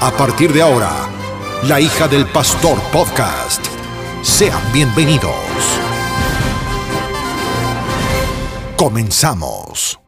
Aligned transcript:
A 0.00 0.10
partir 0.10 0.52
de 0.52 0.60
ahora, 0.60 1.08
la 1.62 1.80
hija 1.80 2.08
del 2.08 2.26
pastor 2.26 2.78
podcast. 2.92 3.64
Sean 4.22 4.60
bienvenidos. 4.72 5.32
Comenzamos. 8.76 10.03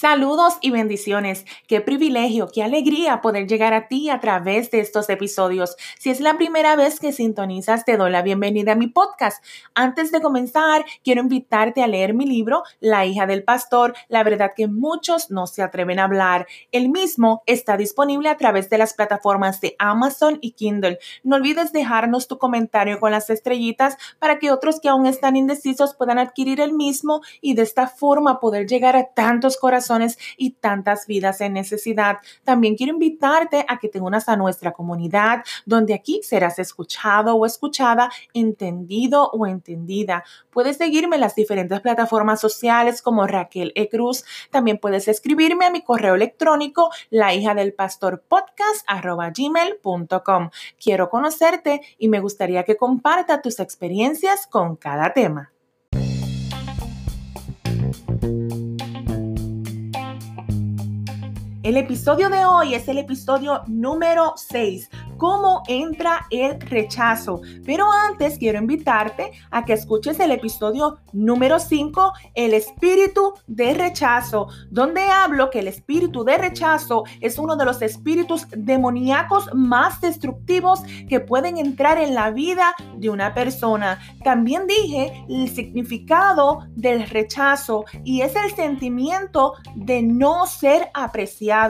Saludos 0.00 0.54
y 0.62 0.70
bendiciones. 0.70 1.44
Qué 1.66 1.82
privilegio, 1.82 2.48
qué 2.50 2.62
alegría 2.62 3.20
poder 3.20 3.46
llegar 3.46 3.74
a 3.74 3.86
ti 3.86 4.08
a 4.08 4.18
través 4.18 4.70
de 4.70 4.80
estos 4.80 5.10
episodios. 5.10 5.76
Si 5.98 6.08
es 6.08 6.20
la 6.20 6.38
primera 6.38 6.74
vez 6.74 6.98
que 6.98 7.12
sintonizas, 7.12 7.84
te 7.84 7.98
doy 7.98 8.10
la 8.10 8.22
bienvenida 8.22 8.72
a 8.72 8.76
mi 8.76 8.86
podcast. 8.86 9.44
Antes 9.74 10.10
de 10.10 10.22
comenzar, 10.22 10.86
quiero 11.04 11.20
invitarte 11.20 11.82
a 11.82 11.86
leer 11.86 12.14
mi 12.14 12.24
libro, 12.24 12.62
La 12.80 13.04
hija 13.04 13.26
del 13.26 13.44
pastor, 13.44 13.92
la 14.08 14.24
verdad 14.24 14.52
que 14.56 14.68
muchos 14.68 15.30
no 15.30 15.46
se 15.46 15.60
atreven 15.62 15.98
a 15.98 16.04
hablar. 16.04 16.46
El 16.72 16.88
mismo 16.88 17.42
está 17.44 17.76
disponible 17.76 18.30
a 18.30 18.38
través 18.38 18.70
de 18.70 18.78
las 18.78 18.94
plataformas 18.94 19.60
de 19.60 19.76
Amazon 19.78 20.38
y 20.40 20.52
Kindle. 20.52 20.98
No 21.24 21.36
olvides 21.36 21.74
dejarnos 21.74 22.26
tu 22.26 22.38
comentario 22.38 23.00
con 23.00 23.10
las 23.10 23.28
estrellitas 23.28 23.98
para 24.18 24.38
que 24.38 24.50
otros 24.50 24.80
que 24.80 24.88
aún 24.88 25.04
están 25.04 25.36
indecisos 25.36 25.94
puedan 25.94 26.18
adquirir 26.18 26.58
el 26.62 26.72
mismo 26.72 27.20
y 27.42 27.52
de 27.52 27.64
esta 27.64 27.86
forma 27.86 28.40
poder 28.40 28.66
llegar 28.66 28.96
a 28.96 29.04
tantos 29.04 29.58
corazones 29.58 29.89
y 30.36 30.50
tantas 30.52 31.06
vidas 31.06 31.40
en 31.40 31.54
necesidad. 31.54 32.18
También 32.44 32.76
quiero 32.76 32.92
invitarte 32.92 33.64
a 33.68 33.78
que 33.78 33.88
te 33.88 34.00
unas 34.00 34.28
a 34.28 34.36
nuestra 34.36 34.72
comunidad, 34.72 35.44
donde 35.66 35.94
aquí 35.94 36.20
serás 36.22 36.58
escuchado 36.58 37.34
o 37.34 37.46
escuchada, 37.46 38.10
entendido 38.34 39.30
o 39.30 39.46
entendida. 39.46 40.24
Puedes 40.50 40.76
seguirme 40.76 41.16
en 41.16 41.20
las 41.20 41.34
diferentes 41.34 41.80
plataformas 41.80 42.40
sociales 42.40 43.02
como 43.02 43.26
Raquel 43.26 43.72
E. 43.74 43.88
Cruz. 43.88 44.24
También 44.50 44.78
puedes 44.78 45.08
escribirme 45.08 45.66
a 45.66 45.70
mi 45.70 45.82
correo 45.82 46.14
electrónico, 46.14 46.90
la 47.10 47.34
hija 47.34 47.54
del 47.54 47.72
pastor 47.72 48.22
podcast 48.26 48.86
gmail.com. 49.36 50.50
Quiero 50.82 51.10
conocerte 51.10 51.80
y 51.98 52.08
me 52.08 52.20
gustaría 52.20 52.64
que 52.64 52.76
comparta 52.76 53.42
tus 53.42 53.60
experiencias 53.60 54.46
con 54.46 54.76
cada 54.76 55.12
tema. 55.12 55.52
El 61.62 61.76
episodio 61.76 62.30
de 62.30 62.46
hoy 62.46 62.74
es 62.74 62.88
el 62.88 62.96
episodio 62.96 63.60
número 63.66 64.32
6, 64.34 64.88
cómo 65.20 65.62
entra 65.68 66.26
el 66.30 66.58
rechazo. 66.58 67.42
Pero 67.66 67.86
antes 68.08 68.38
quiero 68.38 68.58
invitarte 68.58 69.32
a 69.50 69.66
que 69.66 69.74
escuches 69.74 70.18
el 70.18 70.30
episodio 70.30 70.96
número 71.12 71.58
5, 71.58 72.12
el 72.34 72.54
espíritu 72.54 73.34
de 73.46 73.74
rechazo, 73.74 74.48
donde 74.70 75.02
hablo 75.02 75.50
que 75.50 75.58
el 75.58 75.68
espíritu 75.68 76.24
de 76.24 76.38
rechazo 76.38 77.04
es 77.20 77.38
uno 77.38 77.54
de 77.56 77.66
los 77.66 77.82
espíritus 77.82 78.46
demoníacos 78.50 79.50
más 79.52 80.00
destructivos 80.00 80.80
que 81.06 81.20
pueden 81.20 81.58
entrar 81.58 81.98
en 81.98 82.14
la 82.14 82.30
vida 82.30 82.74
de 82.96 83.10
una 83.10 83.34
persona. 83.34 84.00
También 84.24 84.66
dije 84.66 85.26
el 85.28 85.50
significado 85.50 86.66
del 86.70 87.06
rechazo 87.06 87.84
y 88.04 88.22
es 88.22 88.34
el 88.36 88.52
sentimiento 88.56 89.52
de 89.74 90.00
no 90.00 90.46
ser 90.46 90.88
apreciado 90.94 91.60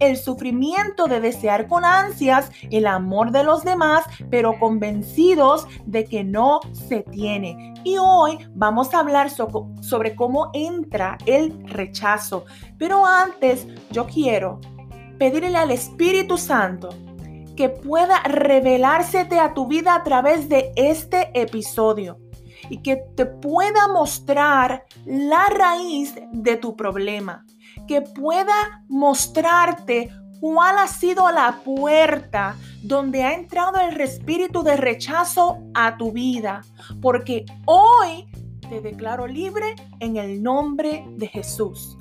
el 0.00 0.16
sufrimiento 0.16 1.06
de 1.06 1.20
desear 1.20 1.68
con 1.68 1.84
ansias 1.84 2.50
el 2.70 2.86
amor 2.94 3.30
de 3.30 3.44
los 3.44 3.64
demás, 3.64 4.04
pero 4.30 4.58
convencidos 4.58 5.66
de 5.84 6.04
que 6.04 6.24
no 6.24 6.60
se 6.72 7.00
tiene. 7.02 7.74
Y 7.84 7.96
hoy 7.98 8.38
vamos 8.54 8.94
a 8.94 9.00
hablar 9.00 9.30
sobre 9.30 10.14
cómo 10.14 10.50
entra 10.54 11.18
el 11.26 11.66
rechazo. 11.66 12.44
Pero 12.78 13.04
antes 13.04 13.66
yo 13.90 14.06
quiero 14.06 14.60
pedirle 15.18 15.56
al 15.58 15.70
Espíritu 15.70 16.38
Santo 16.38 16.90
que 17.56 17.68
pueda 17.68 18.20
revelársete 18.22 19.38
a 19.38 19.54
tu 19.54 19.66
vida 19.66 19.94
a 19.94 20.02
través 20.02 20.48
de 20.48 20.72
este 20.76 21.30
episodio 21.40 22.18
y 22.70 22.78
que 22.78 22.96
te 23.14 23.26
pueda 23.26 23.86
mostrar 23.88 24.86
la 25.04 25.44
raíz 25.46 26.14
de 26.32 26.56
tu 26.56 26.74
problema 26.74 27.44
que 27.86 28.02
pueda 28.02 28.84
mostrarte 28.88 30.10
cuál 30.44 30.76
ha 30.76 30.88
sido 30.88 31.32
la 31.32 31.60
puerta 31.64 32.56
donde 32.82 33.22
ha 33.22 33.32
entrado 33.32 33.80
el 33.80 33.98
espíritu 33.98 34.62
de 34.62 34.76
rechazo 34.76 35.56
a 35.72 35.96
tu 35.96 36.12
vida. 36.12 36.60
Porque 37.00 37.46
hoy 37.64 38.26
te 38.68 38.82
declaro 38.82 39.26
libre 39.26 39.74
en 40.00 40.18
el 40.18 40.42
nombre 40.42 41.02
de 41.16 41.28
Jesús. 41.28 41.96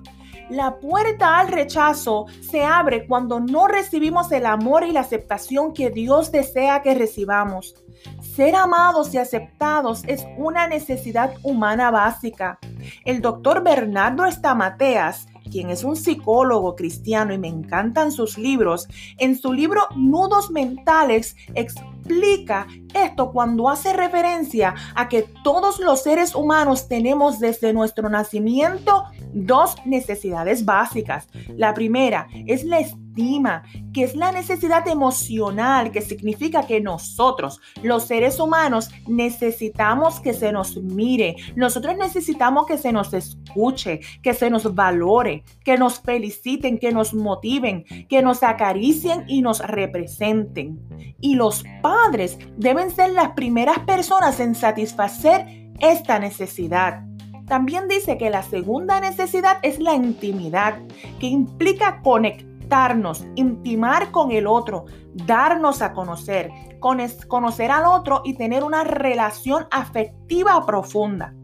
La 0.50 0.78
puerta 0.78 1.40
al 1.40 1.48
rechazo 1.48 2.26
se 2.42 2.66
abre 2.66 3.08
cuando 3.08 3.40
no 3.40 3.70
recibimos 3.70 4.30
el 4.34 4.46
amor 4.46 4.84
y 4.84 4.92
la 4.92 5.00
aceptación 5.00 5.74
que 5.74 5.90
Dios 5.90 6.30
desea 6.30 6.82
que 6.82 6.96
recibamos. 6.96 7.76
Ser 8.22 8.58
amados 8.58 9.14
y 9.14 9.20
aceptados 9.20 10.04
es 10.06 10.26
una 10.36 10.68
necesidad 10.68 11.34
humana 11.44 11.92
básica. 11.92 12.60
El 13.06 13.22
doctor 13.22 13.64
Bernardo 13.64 14.26
Estamateas 14.26 15.28
quien 15.54 15.70
es 15.70 15.84
un 15.84 15.96
psicólogo 15.96 16.76
cristiano 16.76 17.32
y 17.32 17.38
me 17.38 17.48
encantan 17.48 18.12
sus 18.12 18.40
libros, 18.40 18.88
en 19.20 19.38
su 19.38 19.54
libro 19.54 19.84
Nudos 19.96 20.50
Mentales 20.50 21.36
explica 21.54 22.66
esto 22.96 23.32
cuando 23.32 23.70
hace 23.70 23.94
referencia 23.94 24.74
a 24.96 25.08
que 25.08 25.28
todos 25.44 25.80
los 25.80 26.02
seres 26.02 26.34
humanos 26.34 26.88
tenemos 26.88 27.40
desde 27.40 27.72
nuestro 27.72 28.10
nacimiento 28.10 29.04
dos 29.34 29.76
necesidades 29.86 30.66
básicas. 30.66 31.28
La 31.56 31.74
primera 31.74 32.28
es 32.46 32.64
la 32.64 32.80
que 33.94 34.04
es 34.04 34.16
la 34.16 34.32
necesidad 34.32 34.88
emocional, 34.88 35.92
que 35.92 36.02
significa 36.02 36.66
que 36.66 36.82
nosotros, 36.82 37.60
los 37.84 38.06
seres 38.06 38.40
humanos, 38.40 38.90
necesitamos 39.08 40.20
que 40.20 40.34
se 40.34 40.52
nos 40.52 40.78
mire, 40.78 41.36
nosotros 41.56 41.96
necesitamos 41.98 42.66
que 42.66 42.78
se 42.78 42.92
nos 42.92 43.14
escuche, 43.14 44.00
que 44.22 44.34
se 44.34 44.50
nos 44.50 44.74
valore, 44.74 45.44
que 45.64 45.78
nos 45.78 46.00
feliciten, 46.00 46.80
que 46.80 46.92
nos 46.92 47.14
motiven, 47.14 47.86
que 48.10 48.22
nos 48.22 48.42
acaricien 48.42 49.26
y 49.28 49.42
nos 49.42 49.60
representen. 49.60 50.80
Y 51.20 51.36
los 51.36 51.64
padres 51.82 52.38
deben 52.58 52.90
ser 52.90 53.12
las 53.12 53.30
primeras 53.34 53.80
personas 53.80 54.40
en 54.40 54.56
satisfacer 54.56 55.46
esta 55.80 56.18
necesidad. 56.18 57.13
También 57.54 57.88
dice 57.88 58.18
que 58.18 58.32
la 58.32 58.42
segunda 58.42 59.00
necesidad 59.00 59.60
es 59.62 59.78
la 59.78 59.94
intimidad, 59.94 60.80
que 61.20 61.28
implica 61.28 62.02
conectar 62.02 62.54
intimar 63.36 64.10
con 64.10 64.32
el 64.32 64.48
otro, 64.48 64.86
darnos 65.14 65.84
a 65.84 65.94
conocer, 65.94 66.50
conocer 66.80 67.70
al 67.70 67.86
otro 67.86 68.24
y 68.26 68.34
tener 68.34 68.64
una 68.64 68.84
relación 68.84 69.68
afectiva 69.70 70.66
profunda. 70.66 71.36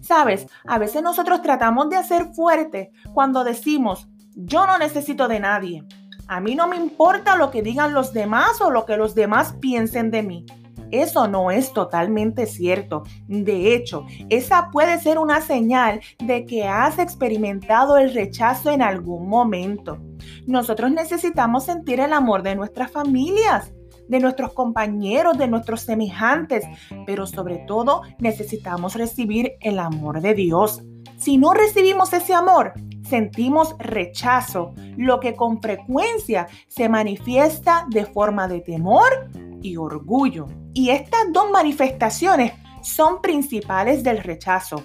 Sabes, 0.00 0.46
a 0.66 0.78
veces 0.78 1.02
nosotros 1.02 1.42
tratamos 1.42 1.90
de 1.90 1.96
hacer 1.96 2.32
fuerte 2.32 2.90
cuando 3.12 3.44
decimos, 3.44 4.08
yo 4.34 4.66
no 4.66 4.78
necesito 4.78 5.28
de 5.28 5.40
nadie. 5.40 5.84
A 6.28 6.40
mí 6.40 6.54
no 6.54 6.66
me 6.66 6.76
importa 6.76 7.36
lo 7.36 7.50
que 7.50 7.60
digan 7.60 7.92
los 7.92 8.14
demás 8.14 8.62
o 8.62 8.70
lo 8.70 8.86
que 8.86 8.96
los 8.96 9.14
demás 9.14 9.54
piensen 9.60 10.10
de 10.10 10.22
mí. 10.22 10.46
Eso 10.90 11.28
no 11.28 11.50
es 11.50 11.72
totalmente 11.72 12.46
cierto. 12.46 13.04
De 13.26 13.74
hecho, 13.74 14.06
esa 14.28 14.70
puede 14.70 14.98
ser 14.98 15.18
una 15.18 15.40
señal 15.40 16.00
de 16.18 16.44
que 16.44 16.64
has 16.64 16.98
experimentado 16.98 17.96
el 17.96 18.14
rechazo 18.14 18.70
en 18.70 18.82
algún 18.82 19.28
momento. 19.28 19.98
Nosotros 20.46 20.90
necesitamos 20.90 21.64
sentir 21.64 22.00
el 22.00 22.12
amor 22.12 22.42
de 22.42 22.56
nuestras 22.56 22.90
familias 22.90 23.72
de 24.08 24.20
nuestros 24.20 24.54
compañeros, 24.54 25.38
de 25.38 25.48
nuestros 25.48 25.82
semejantes, 25.82 26.64
pero 27.06 27.26
sobre 27.26 27.58
todo 27.58 28.02
necesitamos 28.18 28.94
recibir 28.94 29.52
el 29.60 29.78
amor 29.78 30.20
de 30.20 30.34
Dios. 30.34 30.82
Si 31.18 31.36
no 31.36 31.52
recibimos 31.52 32.12
ese 32.12 32.34
amor, 32.34 32.72
sentimos 33.08 33.76
rechazo, 33.78 34.74
lo 34.96 35.20
que 35.20 35.34
con 35.34 35.60
frecuencia 35.60 36.46
se 36.68 36.88
manifiesta 36.88 37.86
de 37.90 38.06
forma 38.06 38.48
de 38.48 38.60
temor 38.60 39.30
y 39.62 39.76
orgullo. 39.76 40.46
Y 40.78 40.90
estas 40.90 41.32
dos 41.32 41.50
manifestaciones 41.50 42.52
son 42.82 43.20
principales 43.20 44.04
del 44.04 44.18
rechazo. 44.22 44.84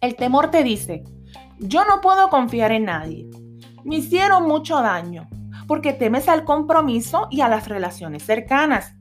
El 0.00 0.16
temor 0.16 0.50
te 0.50 0.64
dice, 0.64 1.04
yo 1.60 1.84
no 1.84 2.00
puedo 2.00 2.28
confiar 2.28 2.72
en 2.72 2.86
nadie. 2.86 3.30
Me 3.84 3.98
hicieron 3.98 4.48
mucho 4.48 4.82
daño. 4.82 5.28
porque 5.68 5.92
temes 5.92 6.28
al 6.28 6.44
compromiso 6.44 7.28
y 7.30 7.40
a 7.40 7.48
las 7.48 7.68
relaciones 7.68 8.24
cercanas. 8.24 8.94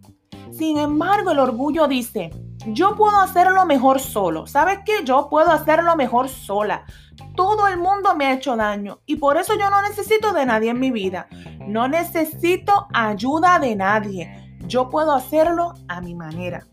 Sin 0.52 0.78
embargo, 0.78 1.32
el 1.32 1.40
orgullo 1.40 1.88
dice, 1.88 2.30
yo 2.68 2.96
puedo 2.96 3.20
hacerlo 3.20 3.66
mejor 3.66 4.00
solo. 4.00 4.46
¿Sabes 4.46 4.80
qué? 4.86 5.04
Yo 5.04 5.28
puedo 5.28 5.52
hacerlo 5.52 5.96
mejor 5.96 6.30
sola. 6.30 6.86
Todo 7.36 7.68
el 7.68 7.78
mundo 7.78 8.16
me 8.16 8.28
ha 8.28 8.34
hecho 8.34 8.56
daño 8.56 9.00
y 9.08 9.16
por 9.16 9.38
eso 9.38 9.54
yo 9.56 9.72
no 9.72 9.82
necesito 9.82 10.34
de 10.34 10.46
nadie 10.46 10.70
en 10.70 10.80
mi 10.80 10.92
vida. 10.92 11.28
No 11.68 11.88
necesito 11.88 12.88
ayuda 12.94 13.58
de 13.58 13.76
nadie. 13.76 14.45
Yo 14.68 14.90
puedo 14.90 15.14
hacerlo 15.14 15.74
a 15.88 16.02
mi 16.02 16.16
manera. 16.16 16.66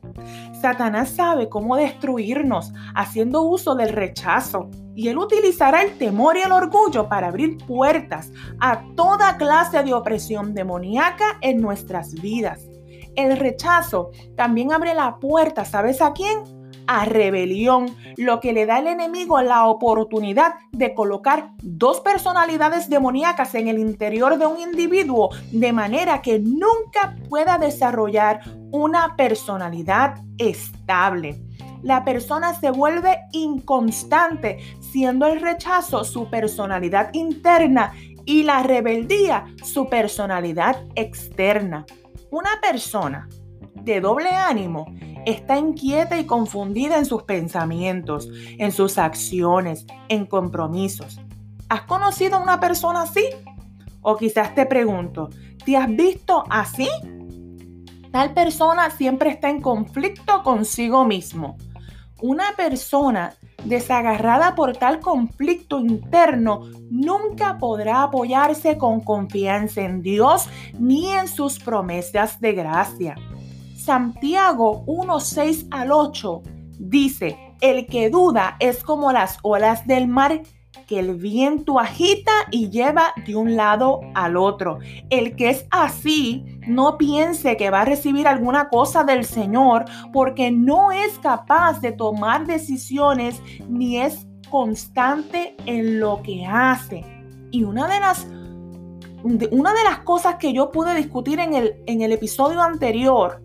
Satanás 0.60 1.10
sabe 1.10 1.48
cómo 1.48 1.76
destruirnos 1.76 2.72
haciendo 2.94 3.42
uso 3.42 3.74
del 3.74 3.90
rechazo 3.90 4.70
y 4.94 5.08
él 5.08 5.18
utilizará 5.18 5.82
el 5.82 5.98
temor 5.98 6.36
y 6.36 6.42
el 6.42 6.52
orgullo 6.52 7.08
para 7.08 7.28
abrir 7.28 7.58
puertas 7.66 8.30
a 8.60 8.82
toda 8.94 9.36
clase 9.36 9.82
de 9.82 9.94
opresión 9.94 10.54
demoníaca 10.54 11.38
en 11.40 11.60
nuestras 11.60 12.14
vidas. 12.14 12.68
El 13.16 13.36
rechazo 13.36 14.10
también 14.36 14.72
abre 14.72 14.94
la 14.94 15.18
puerta, 15.18 15.64
¿sabes 15.64 16.00
a 16.00 16.12
quién? 16.12 16.61
A 16.86 17.04
rebelión, 17.04 17.96
lo 18.16 18.40
que 18.40 18.52
le 18.52 18.66
da 18.66 18.76
al 18.76 18.86
enemigo 18.86 19.40
la 19.40 19.66
oportunidad 19.66 20.54
de 20.72 20.94
colocar 20.94 21.50
dos 21.62 22.00
personalidades 22.00 22.88
demoníacas 22.88 23.54
en 23.54 23.68
el 23.68 23.78
interior 23.78 24.38
de 24.38 24.46
un 24.46 24.60
individuo 24.60 25.30
de 25.50 25.72
manera 25.72 26.22
que 26.22 26.38
nunca 26.38 27.16
pueda 27.28 27.58
desarrollar 27.58 28.40
una 28.70 29.16
personalidad 29.16 30.16
estable. 30.38 31.40
La 31.82 32.04
persona 32.04 32.54
se 32.54 32.70
vuelve 32.70 33.18
inconstante, 33.32 34.58
siendo 34.80 35.26
el 35.26 35.40
rechazo 35.40 36.04
su 36.04 36.30
personalidad 36.30 37.12
interna 37.12 37.92
y 38.24 38.44
la 38.44 38.62
rebeldía 38.62 39.46
su 39.64 39.88
personalidad 39.88 40.84
externa. 40.94 41.84
Una 42.30 42.60
persona 42.60 43.28
de 43.74 44.00
doble 44.00 44.30
ánimo 44.30 44.86
está 45.26 45.58
inquieta 45.58 46.18
y 46.18 46.24
confundida 46.24 46.98
en 46.98 47.06
sus 47.06 47.22
pensamientos, 47.22 48.28
en 48.58 48.72
sus 48.72 48.98
acciones, 48.98 49.86
en 50.08 50.26
compromisos. 50.26 51.20
¿Has 51.68 51.82
conocido 51.82 52.36
a 52.36 52.42
una 52.42 52.60
persona 52.60 53.02
así? 53.02 53.24
O 54.00 54.16
quizás 54.16 54.54
te 54.54 54.66
pregunto, 54.66 55.30
¿te 55.64 55.76
has 55.76 55.88
visto 55.88 56.44
así? 56.50 56.88
Tal 58.10 58.34
persona 58.34 58.90
siempre 58.90 59.30
está 59.30 59.48
en 59.48 59.62
conflicto 59.62 60.42
consigo 60.42 61.04
mismo. 61.04 61.56
Una 62.20 62.54
persona 62.56 63.34
desagarrada 63.64 64.54
por 64.54 64.76
tal 64.76 65.00
conflicto 65.00 65.80
interno, 65.80 66.62
nunca 66.90 67.58
podrá 67.58 68.02
apoyarse 68.02 68.76
con 68.76 69.00
confianza 69.00 69.82
en 69.82 70.02
Dios 70.02 70.48
ni 70.78 71.10
en 71.12 71.28
sus 71.28 71.58
promesas 71.58 72.40
de 72.40 72.52
gracia. 72.52 73.14
Santiago 73.84 74.84
1.6 74.86 75.66
al 75.72 75.90
8 75.90 76.42
dice, 76.78 77.36
el 77.60 77.86
que 77.86 78.10
duda 78.10 78.56
es 78.60 78.84
como 78.84 79.10
las 79.10 79.38
olas 79.42 79.88
del 79.88 80.06
mar 80.06 80.42
que 80.86 81.00
el 81.00 81.16
viento 81.16 81.80
agita 81.80 82.30
y 82.52 82.70
lleva 82.70 83.12
de 83.26 83.34
un 83.34 83.56
lado 83.56 84.00
al 84.14 84.36
otro. 84.36 84.78
El 85.10 85.34
que 85.34 85.50
es 85.50 85.66
así, 85.72 86.44
no 86.68 86.96
piense 86.96 87.56
que 87.56 87.70
va 87.70 87.80
a 87.80 87.84
recibir 87.84 88.28
alguna 88.28 88.68
cosa 88.68 89.02
del 89.02 89.24
Señor 89.24 89.84
porque 90.12 90.52
no 90.52 90.92
es 90.92 91.18
capaz 91.18 91.80
de 91.80 91.90
tomar 91.90 92.46
decisiones 92.46 93.42
ni 93.68 93.98
es 93.98 94.28
constante 94.48 95.56
en 95.66 95.98
lo 95.98 96.22
que 96.22 96.46
hace. 96.46 97.04
Y 97.50 97.64
una 97.64 97.88
de 97.88 97.98
las, 97.98 98.28
una 99.24 99.74
de 99.74 99.84
las 99.84 99.98
cosas 100.04 100.36
que 100.36 100.52
yo 100.52 100.70
pude 100.70 100.94
discutir 100.94 101.40
en 101.40 101.54
el, 101.54 101.82
en 101.86 102.02
el 102.02 102.12
episodio 102.12 102.62
anterior 102.62 103.42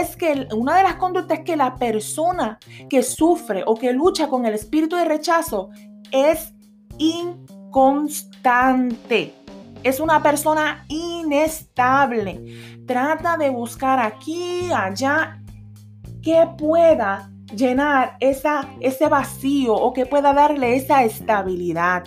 es 0.00 0.16
que 0.16 0.48
una 0.54 0.76
de 0.76 0.82
las 0.82 0.96
conductas 0.96 1.38
es 1.40 1.44
que 1.44 1.56
la 1.56 1.76
persona 1.76 2.58
que 2.88 3.02
sufre 3.02 3.62
o 3.66 3.74
que 3.74 3.92
lucha 3.92 4.28
con 4.28 4.46
el 4.46 4.54
espíritu 4.54 4.96
de 4.96 5.04
rechazo 5.04 5.68
es 6.10 6.54
inconstante. 6.98 9.34
Es 9.82 10.00
una 10.00 10.22
persona 10.22 10.86
inestable. 10.88 12.80
Trata 12.86 13.36
de 13.36 13.50
buscar 13.50 13.98
aquí, 13.98 14.70
allá, 14.72 15.42
que 16.22 16.48
pueda 16.56 17.30
llenar 17.54 18.16
esa, 18.20 18.66
ese 18.80 19.08
vacío 19.08 19.74
o 19.74 19.92
que 19.92 20.06
pueda 20.06 20.32
darle 20.32 20.76
esa 20.76 21.04
estabilidad. 21.04 22.04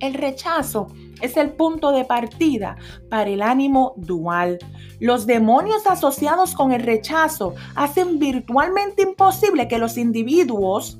El 0.00 0.14
rechazo 0.14 0.88
es 1.22 1.36
el 1.36 1.52
punto 1.52 1.90
de 1.92 2.04
partida 2.04 2.76
para 3.08 3.30
el 3.30 3.40
ánimo 3.40 3.94
dual. 3.96 4.58
Los 5.00 5.26
demonios 5.26 5.86
asociados 5.86 6.54
con 6.54 6.72
el 6.72 6.82
rechazo 6.82 7.54
hacen 7.74 8.18
virtualmente 8.18 9.02
imposible 9.02 9.68
que 9.68 9.78
los 9.78 9.96
individuos. 9.96 10.98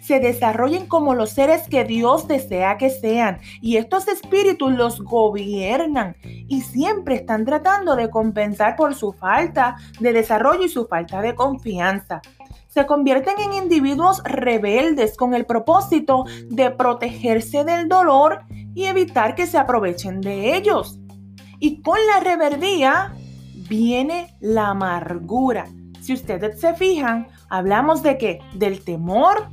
Se 0.00 0.18
desarrollen 0.18 0.86
como 0.86 1.14
los 1.14 1.30
seres 1.30 1.68
que 1.68 1.84
Dios 1.84 2.26
desea 2.26 2.78
que 2.78 2.90
sean. 2.90 3.38
Y 3.60 3.76
estos 3.76 4.08
espíritus 4.08 4.72
los 4.72 5.00
gobiernan 5.00 6.16
y 6.22 6.62
siempre 6.62 7.16
están 7.16 7.44
tratando 7.44 7.94
de 7.94 8.10
compensar 8.10 8.74
por 8.74 8.94
su 8.94 9.12
falta 9.12 9.76
de 10.00 10.12
desarrollo 10.12 10.64
y 10.64 10.68
su 10.68 10.86
falta 10.86 11.20
de 11.20 11.34
confianza. 11.34 12.22
Se 12.76 12.84
convierten 12.84 13.36
en 13.40 13.54
individuos 13.54 14.22
rebeldes 14.22 15.16
con 15.16 15.32
el 15.32 15.46
propósito 15.46 16.26
de 16.50 16.70
protegerse 16.70 17.64
del 17.64 17.88
dolor 17.88 18.42
y 18.74 18.84
evitar 18.84 19.34
que 19.34 19.46
se 19.46 19.56
aprovechen 19.56 20.20
de 20.20 20.54
ellos. 20.54 21.00
Y 21.58 21.80
con 21.80 21.96
la 22.06 22.20
rebeldía 22.20 23.14
viene 23.66 24.36
la 24.40 24.68
amargura. 24.68 25.64
Si 26.02 26.12
ustedes 26.12 26.60
se 26.60 26.74
fijan, 26.74 27.28
hablamos 27.48 28.02
de 28.02 28.18
qué? 28.18 28.40
Del 28.52 28.84
temor, 28.84 29.48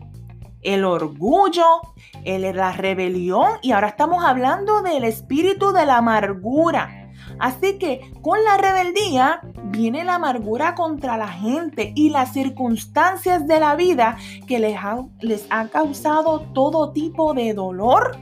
el 0.62 0.84
orgullo, 0.84 1.80
el, 2.25 2.42
la 2.54 2.74
rebelión 2.74 3.52
y 3.62 3.72
ahora 3.72 3.88
estamos 3.88 4.25
hablando 4.25 4.81
del 4.81 5.06
espíritu 5.06 5.72
de 5.72 5.86
la 5.86 6.00
amargura. 6.00 7.03
Así 7.40 7.78
que 7.78 8.12
con 8.22 8.44
la 8.44 8.58
rebeldía 8.58 9.42
viene 9.66 10.04
la 10.04 10.16
amargura 10.16 10.76
contra 10.76 11.18
la 11.18 11.28
gente 11.28 11.94
y 11.96 12.10
las 12.10 12.34
circunstancias 12.34 13.48
de 13.48 13.60
la 13.60 13.76
vida 13.76 14.18
que 14.48 14.60
les, 14.60 14.78
les 15.22 15.46
han 15.50 15.68
causado 15.70 16.42
todo 16.54 16.92
tipo 16.92 17.34
de 17.34 17.54
dolor 17.54 18.18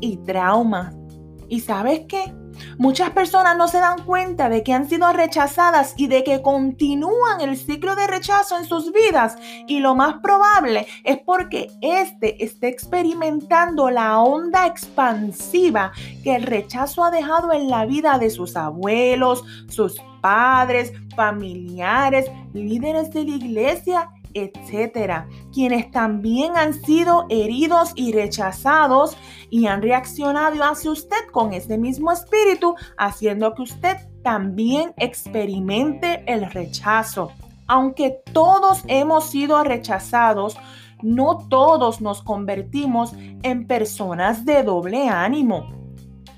y 0.00 0.16
trauma. 0.18 0.92
¿Y 1.48 1.60
sabes 1.60 2.02
qué? 2.08 2.32
Muchas 2.78 3.10
personas 3.10 3.56
no 3.56 3.68
se 3.68 3.78
dan 3.78 4.02
cuenta 4.04 4.48
de 4.48 4.62
que 4.62 4.72
han 4.72 4.88
sido 4.88 5.12
rechazadas 5.12 5.94
y 5.96 6.06
de 6.06 6.24
que 6.24 6.42
continúan 6.42 7.40
el 7.40 7.56
ciclo 7.56 7.96
de 7.96 8.06
rechazo 8.06 8.56
en 8.58 8.64
sus 8.64 8.92
vidas. 8.92 9.36
Y 9.66 9.80
lo 9.80 9.94
más 9.94 10.16
probable 10.22 10.86
es 11.04 11.18
porque 11.18 11.70
éste 11.80 12.42
esté 12.44 12.68
experimentando 12.68 13.90
la 13.90 14.18
onda 14.20 14.66
expansiva 14.66 15.92
que 16.22 16.34
el 16.36 16.44
rechazo 16.44 17.04
ha 17.04 17.10
dejado 17.10 17.52
en 17.52 17.68
la 17.68 17.86
vida 17.86 18.18
de 18.18 18.30
sus 18.30 18.56
abuelos, 18.56 19.44
sus 19.68 20.00
padres, 20.20 20.92
familiares, 21.16 22.30
líderes 22.52 23.12
de 23.12 23.24
la 23.24 23.30
iglesia 23.30 24.10
etcétera, 24.34 25.28
quienes 25.52 25.90
también 25.90 26.56
han 26.56 26.74
sido 26.74 27.26
heridos 27.28 27.92
y 27.94 28.12
rechazados 28.12 29.16
y 29.50 29.66
han 29.66 29.82
reaccionado 29.82 30.62
hacia 30.62 30.90
usted 30.90 31.26
con 31.32 31.52
ese 31.52 31.78
mismo 31.78 32.12
espíritu, 32.12 32.74
haciendo 32.96 33.54
que 33.54 33.62
usted 33.62 33.96
también 34.22 34.92
experimente 34.96 36.22
el 36.26 36.50
rechazo. 36.50 37.32
Aunque 37.66 38.22
todos 38.32 38.82
hemos 38.88 39.30
sido 39.30 39.62
rechazados, 39.62 40.56
no 41.02 41.38
todos 41.48 42.00
nos 42.00 42.22
convertimos 42.22 43.14
en 43.42 43.66
personas 43.66 44.44
de 44.44 44.62
doble 44.62 45.08
ánimo. 45.08 45.80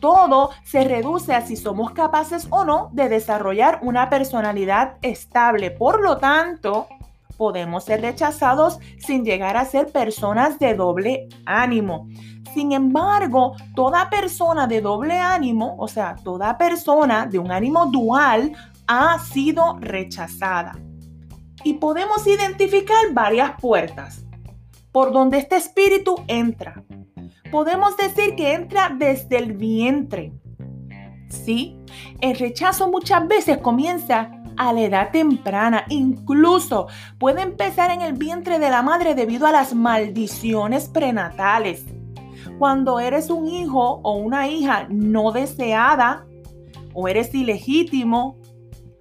Todo 0.00 0.50
se 0.64 0.84
reduce 0.84 1.32
a 1.32 1.46
si 1.46 1.56
somos 1.56 1.92
capaces 1.92 2.46
o 2.50 2.64
no 2.64 2.90
de 2.92 3.08
desarrollar 3.08 3.78
una 3.82 4.10
personalidad 4.10 4.96
estable. 5.02 5.70
Por 5.70 6.02
lo 6.02 6.18
tanto, 6.18 6.88
podemos 7.36 7.84
ser 7.84 8.00
rechazados 8.00 8.78
sin 8.98 9.24
llegar 9.24 9.56
a 9.56 9.64
ser 9.64 9.90
personas 9.92 10.58
de 10.58 10.74
doble 10.74 11.28
ánimo. 11.44 12.08
Sin 12.54 12.72
embargo, 12.72 13.56
toda 13.74 14.10
persona 14.10 14.66
de 14.66 14.80
doble 14.80 15.18
ánimo, 15.18 15.76
o 15.78 15.88
sea, 15.88 16.16
toda 16.22 16.58
persona 16.58 17.26
de 17.26 17.38
un 17.38 17.50
ánimo 17.50 17.86
dual, 17.86 18.52
ha 18.86 19.18
sido 19.18 19.78
rechazada. 19.80 20.78
Y 21.64 21.74
podemos 21.74 22.26
identificar 22.26 23.12
varias 23.12 23.52
puertas 23.60 24.24
por 24.90 25.12
donde 25.12 25.38
este 25.38 25.56
espíritu 25.56 26.16
entra. 26.26 26.82
Podemos 27.50 27.96
decir 27.96 28.34
que 28.34 28.52
entra 28.52 28.94
desde 28.94 29.38
el 29.38 29.52
vientre. 29.54 30.32
Sí, 31.28 31.78
el 32.20 32.38
rechazo 32.38 32.90
muchas 32.90 33.26
veces 33.26 33.58
comienza 33.58 34.30
a 34.68 34.72
la 34.72 34.82
edad 34.82 35.10
temprana. 35.10 35.84
Incluso 35.88 36.88
puede 37.18 37.42
empezar 37.42 37.90
en 37.90 38.02
el 38.02 38.14
vientre 38.14 38.58
de 38.58 38.70
la 38.70 38.82
madre 38.82 39.14
debido 39.14 39.46
a 39.46 39.52
las 39.52 39.74
maldiciones 39.74 40.88
prenatales. 40.88 41.84
Cuando 42.58 43.00
eres 43.00 43.30
un 43.30 43.48
hijo 43.48 44.00
o 44.02 44.14
una 44.16 44.48
hija 44.48 44.86
no 44.88 45.32
deseada 45.32 46.26
o 46.94 47.08
eres 47.08 47.34
ilegítimo, 47.34 48.36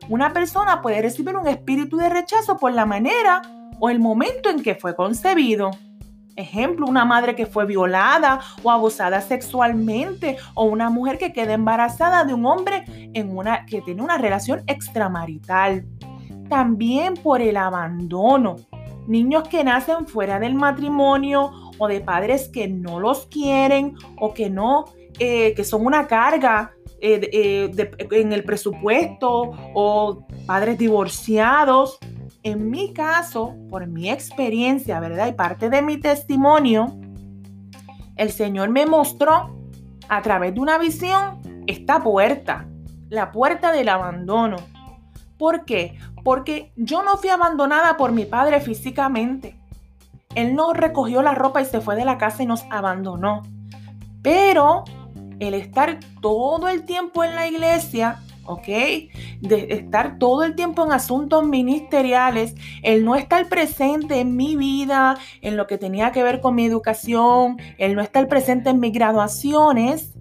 una 0.10 0.34
persona 0.34 0.82
puede 0.82 1.02
recibir 1.02 1.36
un 1.38 1.48
espíritu 1.48 1.98
de 1.98 2.10
rechazo 2.10 2.58
por 2.58 2.74
la 2.74 2.86
manera 2.86 3.42
o 3.80 3.90
el 3.90 4.00
momento 4.00 4.50
en 4.50 4.62
que 4.62 4.76
fue 4.76 4.96
concebido. 4.96 5.72
Ejemplo, 6.36 6.88
una 6.88 7.06
madre 7.06 7.36
que 7.36 7.46
fue 7.46 7.66
violada 7.66 8.40
o 8.64 8.72
abusada 8.72 9.22
sexualmente 9.22 10.38
o 10.54 10.64
una 10.64 10.90
mujer 10.90 11.18
que 11.18 11.34
queda 11.34 11.54
embarazada 11.54 12.24
de 12.24 12.34
un 12.34 12.46
hombre 12.46 12.86
en 13.14 13.36
una, 13.36 13.66
que 13.66 13.82
tiene 13.82 14.02
una 14.02 14.18
relación 14.18 14.64
extramarital. 14.68 15.86
También 16.50 17.16
por 17.16 17.42
el 17.42 17.58
abandono. 17.58 18.58
Niños 19.08 19.48
que 19.48 19.64
nacen 19.64 20.08
fuera 20.08 20.40
del 20.40 20.56
matrimonio 20.56 21.52
o 21.78 21.88
de 21.88 22.02
padres 22.02 22.50
que 22.50 22.68
no 22.68 23.00
los 23.00 23.26
quieren 23.26 23.96
o 24.18 24.34
que 24.34 24.50
no, 24.50 24.86
eh, 25.20 25.54
que 25.56 25.64
son 25.64 25.86
una 25.86 26.08
carga 26.08 26.72
eh, 27.02 27.30
eh, 27.34 27.92
en 28.12 28.32
el 28.32 28.44
presupuesto 28.44 29.54
o 29.74 30.26
padres 30.46 30.78
divorciados 30.78 31.98
en 32.44 32.70
mi 32.70 32.94
caso, 32.94 33.56
por 33.70 33.88
mi 33.88 34.10
experiencia, 34.10 35.00
¿verdad? 35.00 35.28
Y 35.28 35.34
parte 35.34 35.70
de 35.70 35.82
mi 35.82 35.98
testimonio, 35.98 36.98
el 38.16 38.32
Señor 38.32 38.70
me 38.70 38.86
mostró 38.86 39.56
a 40.10 40.22
través 40.22 40.54
de 40.54 40.60
una 40.60 40.78
visión 40.78 41.42
esta 41.68 42.02
puerta, 42.02 42.68
la 43.10 43.32
puerta 43.32 43.72
del 43.72 43.90
abandono. 43.90 44.58
¿Por 45.38 45.66
qué? 45.66 45.98
Porque 46.24 46.72
yo 46.76 47.04
no 47.04 47.18
fui 47.18 47.30
abandonada 47.30 47.98
por 47.98 48.12
mi 48.12 48.26
padre 48.26 48.60
físicamente. 48.60 49.56
Él 50.36 50.56
no 50.56 50.74
recogió 50.74 51.22
la 51.22 51.36
ropa 51.36 51.62
y 51.62 51.66
se 51.66 51.82
fue 51.82 51.96
de 51.96 52.06
la 52.06 52.18
casa 52.18 52.44
y 52.44 52.46
nos 52.46 52.66
abandonó. 52.70 53.42
Pero 54.22 54.84
el 55.40 55.54
estar 55.54 56.00
todo 56.22 56.68
el 56.68 56.86
tiempo 56.86 57.24
en 57.24 57.36
la 57.36 57.48
iglesia 57.48 58.20
¿ok? 58.46 58.68
De 59.42 59.68
estar 59.70 60.18
todo 60.18 60.44
el 60.44 60.56
tiempo 60.56 60.86
en 60.86 60.92
asuntos 60.92 61.46
ministeriales, 61.46 62.56
el 62.84 63.06
no 63.06 63.16
estar 63.16 63.48
presente 63.48 64.20
en 64.20 64.36
mi 64.36 64.56
vida, 64.56 65.18
en 65.42 65.58
lo 65.58 65.68
que 65.68 65.78
tenía 65.78 66.12
que 66.12 66.24
ver 66.24 66.42
con 66.42 66.56
mi 66.56 66.66
educación, 66.66 67.58
el 67.78 67.96
no 67.96 68.02
estar 68.02 68.28
presente 68.28 68.70
en 68.70 68.80
mis 68.80 68.94
graduaciones, 68.94 70.14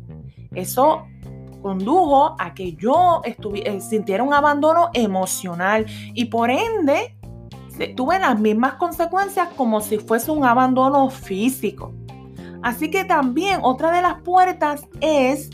eso 0.54 1.06
condujo 1.62 2.36
a 2.38 2.54
que 2.54 2.74
yo 2.74 3.22
eh, 3.24 3.80
sintiera 3.80 4.22
un 4.22 4.32
abandono 4.32 4.90
emocional 4.94 5.86
y 6.14 6.26
por 6.26 6.50
ende 6.50 7.14
tuve 7.96 8.18
las 8.18 8.38
mismas 8.38 8.74
consecuencias 8.74 9.48
como 9.56 9.80
si 9.80 9.98
fuese 9.98 10.30
un 10.30 10.44
abandono 10.44 11.08
físico. 11.10 11.94
Así 12.62 12.90
que 12.90 13.04
también 13.04 13.60
otra 13.62 13.90
de 13.90 14.02
las 14.02 14.20
puertas 14.20 14.86
es 15.00 15.50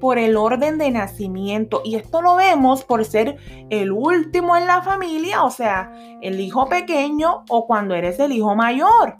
por 0.00 0.18
el 0.18 0.36
orden 0.36 0.78
de 0.78 0.90
nacimiento. 0.90 1.82
Y 1.84 1.96
esto 1.96 2.22
lo 2.22 2.36
vemos 2.36 2.84
por 2.84 3.04
ser 3.04 3.36
el 3.70 3.92
último 3.92 4.56
en 4.56 4.66
la 4.66 4.82
familia, 4.82 5.44
o 5.44 5.50
sea, 5.50 5.92
el 6.20 6.40
hijo 6.40 6.68
pequeño 6.68 7.44
o 7.48 7.66
cuando 7.66 7.94
eres 7.94 8.18
el 8.18 8.32
hijo 8.32 8.54
mayor. 8.54 9.16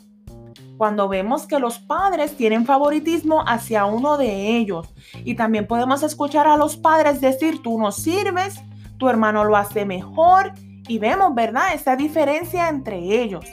Cuando 0.77 1.09
vemos 1.09 1.47
que 1.47 1.59
los 1.59 1.79
padres 1.79 2.37
tienen 2.37 2.67
favoritismo 2.67 3.43
hacia 3.47 3.87
uno 3.87 4.19
de 4.19 4.57
ellos. 4.59 4.87
Y 5.25 5.35
también 5.35 5.67
podemos 5.67 6.03
escuchar 6.03 6.47
a 6.47 6.59
los 6.59 6.77
padres 6.77 7.21
decir, 7.23 7.63
tú 7.63 7.79
no 7.79 7.93
sirves, 7.93 8.61
tu 8.99 9.09
hermano 9.09 9.45
lo 9.45 9.57
hace 9.57 9.87
mejor. 9.87 10.53
Y 10.87 10.99
vemos, 10.99 11.35
¿verdad? 11.35 11.73
Esa 11.75 11.97
diferencia 11.97 12.69
entre 12.69 12.99
ellos. 12.99 13.47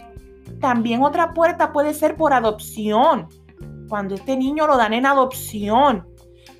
También 0.60 1.01
otra 1.01 1.34
puerta 1.34 1.72
puede 1.72 1.94
ser 1.94 2.18
por 2.18 2.34
adopción. 2.34 3.30
Cuando 3.88 4.15
este 4.15 4.36
niño 4.36 4.68
lo 4.68 4.75
dan 4.75 4.94
en 4.94 5.06
adopción 5.06 6.12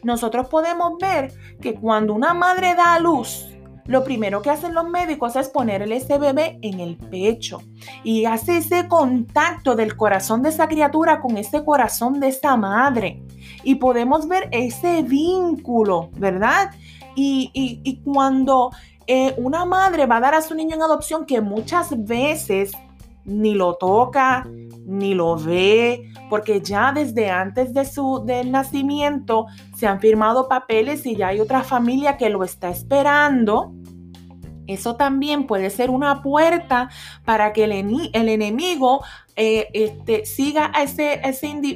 nosotros 0.04 0.48
podemos 0.48 0.98
ver 1.00 1.34
que 1.62 1.76
cuando 1.76 2.14
una 2.14 2.34
madre 2.34 2.76
da 2.76 2.96
a 2.96 3.00
luz, 3.00 3.48
lo 3.86 4.04
primero 4.04 4.42
que 4.42 4.50
hacen 4.50 4.74
los 4.74 4.90
médicos 4.90 5.36
es 5.36 5.50
ponerle 5.50 5.98
ese 5.98 6.18
bebé 6.18 6.58
en 6.62 6.80
el 6.80 6.96
pecho 6.96 7.62
y 8.04 8.26
hace 8.26 8.58
ese 8.58 8.88
contacto 8.88 9.76
del 9.76 9.98
corazón 9.98 10.42
de 10.42 10.50
esa 10.50 10.68
criatura 10.68 11.20
con 11.20 11.38
ese 11.38 11.66
corazón 11.66 12.20
de 12.20 12.30
esa 12.30 12.56
madre. 12.56 13.22
Y 13.64 13.76
podemos 13.76 14.28
ver 14.28 14.48
ese 14.52 15.04
vínculo, 15.04 16.10
¿verdad? 16.18 16.72
Y, 17.16 18.02
cuando 18.06 18.72
eh, 19.06 19.34
una 19.38 19.66
madre 19.66 20.06
va 20.06 20.18
a 20.18 20.22
dar 20.22 20.36
a 20.36 20.42
su 20.42 20.56
niño 20.56 20.76
en 20.76 20.82
adopción, 20.82 21.26
que 21.26 21.42
muchas 21.42 21.92
veces 22.06 22.72
ni 23.26 23.54
lo 23.54 23.76
toca, 23.76 24.48
ni 24.86 25.14
lo 25.14 25.38
ve, 25.38 26.12
porque 26.30 26.62
ya 26.62 26.92
desde 26.92 27.30
antes 27.30 27.74
de 27.74 27.86
su 27.86 28.24
del 28.26 28.52
nacimiento 28.52 29.46
se 29.76 29.88
han 29.88 30.00
firmado 30.00 30.48
papeles 30.48 31.06
y 31.06 31.16
ya 31.16 31.30
hay 31.30 31.40
otra 31.40 31.64
familia 31.64 32.18
que 32.18 32.30
lo 32.30 32.44
está 32.44 32.70
esperando. 32.70 33.74
Eso 34.66 34.96
también 34.96 35.46
puede 35.46 35.70
ser 35.70 35.90
una 35.90 36.22
puerta 36.22 36.90
para 37.26 37.52
que 37.52 37.66
el, 37.66 37.72
el 38.14 38.30
enemigo 38.30 39.02
eh, 39.36 39.68
este, 39.74 40.26
siga 40.26 40.72
a 40.74 40.84
ese, 40.84 41.22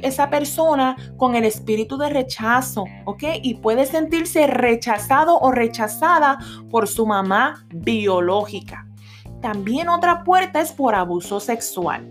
esa 0.02 0.30
persona 0.30 0.96
con 1.16 1.34
el 1.34 1.44
espíritu 1.44 1.98
de 1.98 2.08
rechazo, 2.08 2.84
¿ok? 3.04 3.24
Y 3.42 3.54
puede 3.54 3.84
sentirse 3.84 4.46
rechazado 4.46 5.38
o 5.38 5.50
rechazada 5.50 6.38
por 6.70 6.88
su 6.88 7.06
mamá 7.06 7.66
biológica. 7.68 8.87
También 9.40 9.88
otra 9.88 10.24
puerta 10.24 10.60
es 10.60 10.72
por 10.72 10.94
abuso 10.94 11.40
sexual. 11.40 12.08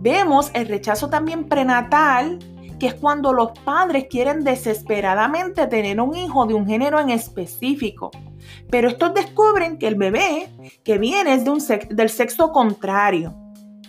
Vemos 0.00 0.50
el 0.54 0.68
rechazo 0.68 1.08
también 1.08 1.48
prenatal, 1.48 2.38
que 2.78 2.88
es 2.88 2.94
cuando 2.94 3.32
los 3.32 3.58
padres 3.60 4.06
quieren 4.10 4.44
desesperadamente 4.44 5.66
tener 5.66 6.00
un 6.00 6.14
hijo 6.14 6.46
de 6.46 6.54
un 6.54 6.66
género 6.66 7.00
en 7.00 7.10
específico. 7.10 8.10
Pero 8.70 8.88
estos 8.88 9.14
descubren 9.14 9.78
que 9.78 9.88
el 9.88 9.94
bebé 9.94 10.48
que 10.84 10.98
viene 10.98 11.34
es 11.34 11.44
de 11.44 11.50
un 11.50 11.58
del 11.90 12.10
sexo 12.10 12.52
contrario. 12.52 13.34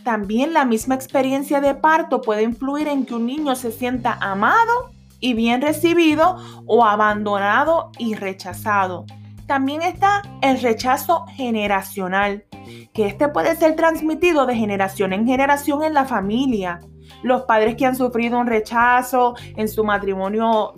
También 0.04 0.54
la 0.54 0.66
misma 0.66 0.96
experiencia 0.96 1.62
de 1.62 1.76
parto 1.76 2.22
puede 2.22 2.44
influir 2.44 2.88
en 2.88 3.06
que 3.06 3.16
un 3.16 3.26
niño 3.26 3.56
se 3.56 3.72
sienta 3.72 4.18
amado 4.22 4.92
y 5.20 5.34
bien 5.34 5.62
recibido 5.62 6.38
o 6.68 6.86
abandonado 6.86 7.92
y 7.98 8.16
rechazado. 8.16 9.06
También 9.48 9.82
está 9.84 10.24
el 10.42 10.60
rechazo 10.60 11.26
generacional, 11.36 12.46
que 12.94 13.06
este 13.06 13.28
puede 13.30 13.56
ser 13.56 13.76
transmitido 13.76 14.46
de 14.46 14.56
generación 14.56 15.14
en 15.14 15.28
generación 15.28 15.84
en 15.84 15.94
la 15.94 16.06
familia. 16.06 16.80
Los 17.22 17.44
padres 17.44 17.76
que 17.76 17.86
han 17.86 17.96
sufrido 17.96 18.40
un 18.40 18.48
rechazo 18.48 19.36
en 19.56 19.68
su 19.68 19.84
matrimonio. 19.84 20.74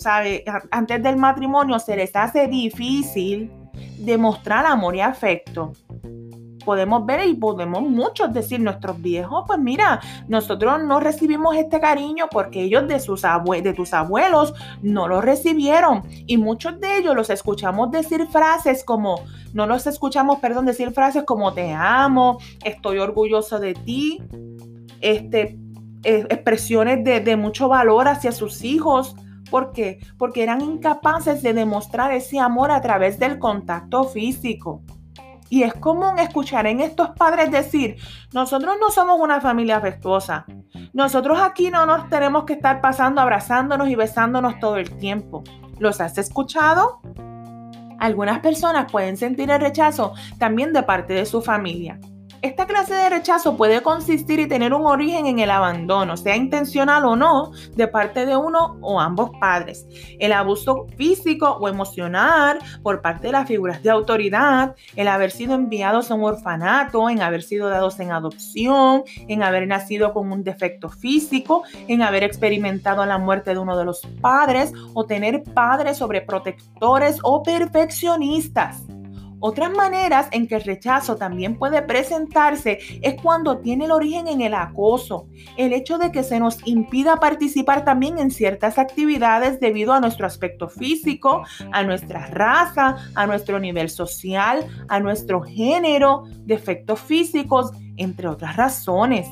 Antes 0.71 1.01
del 1.01 1.15
matrimonio 1.15 1.79
se 1.79 1.95
les 1.95 2.15
hace 2.15 2.47
difícil 2.47 3.51
demostrar 3.99 4.65
amor 4.65 4.95
y 4.95 5.01
afecto 5.01 5.71
podemos 6.67 7.05
ver 7.05 7.25
y 7.25 7.33
podemos 7.33 7.81
muchos 7.81 8.33
decir, 8.33 8.59
nuestros 8.59 9.01
viejos, 9.01 9.45
pues 9.47 9.57
mira, 9.57 10.01
nosotros 10.27 10.83
no 10.83 10.99
recibimos 10.99 11.55
este 11.55 11.79
cariño 11.79 12.25
porque 12.29 12.63
ellos 12.63 12.89
de, 12.89 12.99
sus 12.99 13.21
de 13.21 13.73
tus 13.73 13.93
abuelos 13.93 14.53
no 14.81 15.07
lo 15.07 15.21
recibieron. 15.21 16.03
Y 16.25 16.35
muchos 16.35 16.77
de 16.81 16.97
ellos 16.97 17.15
los 17.15 17.29
escuchamos 17.29 17.89
decir 17.91 18.27
frases 18.27 18.83
como, 18.83 19.21
no 19.53 19.65
los 19.65 19.87
escuchamos, 19.87 20.39
perdón, 20.39 20.65
decir 20.65 20.91
frases 20.91 21.23
como 21.23 21.53
te 21.53 21.71
amo, 21.71 22.37
estoy 22.65 22.97
orgulloso 22.97 23.59
de 23.59 23.73
ti, 23.73 24.21
este, 24.99 25.57
expresiones 26.03 27.01
de, 27.01 27.21
de 27.21 27.37
mucho 27.37 27.69
valor 27.69 28.09
hacia 28.09 28.33
sus 28.33 28.65
hijos. 28.65 29.15
¿Por 29.49 29.71
qué? 29.71 29.99
Porque 30.17 30.43
eran 30.43 30.59
incapaces 30.59 31.41
de 31.41 31.53
demostrar 31.53 32.11
ese 32.11 32.39
amor 32.39 32.71
a 32.71 32.81
través 32.81 33.19
del 33.19 33.39
contacto 33.39 34.03
físico. 34.03 34.81
Y 35.49 35.63
es 35.63 35.73
común 35.73 36.19
escuchar 36.19 36.67
en 36.67 36.81
estos 36.81 37.09
padres 37.11 37.51
decir, 37.51 37.97
nosotros 38.33 38.75
no 38.79 38.91
somos 38.91 39.19
una 39.19 39.39
familia 39.39 39.77
afectuosa. 39.77 40.45
Nosotros 40.93 41.39
aquí 41.39 41.69
no 41.69 41.85
nos 41.85 42.09
tenemos 42.09 42.43
que 42.43 42.53
estar 42.53 42.81
pasando 42.81 43.21
abrazándonos 43.21 43.87
y 43.87 43.95
besándonos 43.95 44.59
todo 44.59 44.77
el 44.77 44.97
tiempo. 44.97 45.43
¿Los 45.79 46.01
has 46.01 46.17
escuchado? 46.17 47.01
Algunas 47.99 48.39
personas 48.39 48.91
pueden 48.91 49.17
sentir 49.17 49.49
el 49.49 49.61
rechazo 49.61 50.13
también 50.37 50.73
de 50.73 50.83
parte 50.83 51.13
de 51.13 51.25
su 51.25 51.41
familia. 51.41 51.99
Esta 52.41 52.67
clase 52.67 52.93
de 52.93 53.09
rechazo 53.09 53.57
puede 53.57 53.81
consistir 53.81 54.39
y 54.39 54.47
tener 54.47 54.71
un 54.73 54.85
origen 54.85 55.25
en 55.25 55.39
el 55.39 55.49
abandono, 55.49 56.17
sea 56.17 56.35
intencional 56.35 57.05
o 57.05 57.15
no, 57.15 57.51
de 57.75 57.87
parte 57.87 58.27
de 58.27 58.37
uno 58.37 58.77
o 58.81 58.99
ambos 58.99 59.31
padres. 59.39 59.87
El 60.19 60.31
abuso 60.31 60.85
físico 60.97 61.57
o 61.59 61.67
emocional 61.67 62.59
por 62.83 63.01
parte 63.01 63.27
de 63.27 63.33
las 63.33 63.47
figuras 63.47 63.81
de 63.81 63.89
autoridad, 63.89 64.75
el 64.95 65.07
haber 65.07 65.31
sido 65.31 65.55
enviados 65.55 66.11
a 66.11 66.15
un 66.15 66.25
orfanato, 66.25 67.09
en 67.09 67.21
haber 67.21 67.41
sido 67.41 67.69
dados 67.69 67.99
en 67.99 68.11
adopción, 68.11 69.03
en 69.27 69.41
haber 69.41 69.67
nacido 69.67 70.13
con 70.13 70.31
un 70.31 70.43
defecto 70.43 70.89
físico, 70.89 71.63
en 71.87 72.03
haber 72.03 72.23
experimentado 72.23 73.03
la 73.07 73.17
muerte 73.17 73.51
de 73.51 73.59
uno 73.59 73.75
de 73.75 73.85
los 73.85 74.01
padres 74.21 74.73
o 74.93 75.05
tener 75.05 75.43
padres 75.43 75.97
sobreprotectores 75.97 77.17
o 77.23 77.41
perfeccionistas 77.41 78.83
Otras 79.39 79.71
maneras 79.71 80.27
en 80.31 80.47
que 80.47 80.55
el 80.55 80.63
rechazo 80.63 81.15
también 81.15 81.57
puede 81.57 81.81
presentarse 81.83 82.79
es 83.01 83.21
cuando 83.21 83.59
tiene 83.59 83.85
el 83.85 83.91
origen 83.91 84.27
en 84.27 84.41
el 84.41 84.55
acoso, 84.55 85.27
el 85.57 85.73
hecho 85.73 85.99
de 85.99 86.11
que 86.11 86.23
se 86.23 86.39
nos 86.39 86.65
impida 86.65 87.17
participar 87.17 87.85
también 87.85 88.17
en 88.17 88.31
ciertas 88.31 88.79
actividades 88.79 89.59
debido 89.59 89.93
a 89.93 89.99
nuestro 89.99 90.25
aspecto 90.25 90.69
físico, 90.69 91.43
a 91.71 91.83
nuestra 91.83 92.25
raza, 92.27 92.97
a 93.13 93.27
nuestro 93.27 93.59
nivel 93.59 93.89
social, 93.89 94.65
a 94.87 94.99
nuestro 94.99 95.41
género, 95.41 96.23
defectos 96.45 96.99
físicos, 96.99 97.71
entre 97.97 98.27
otras 98.27 98.55
razones. 98.55 99.27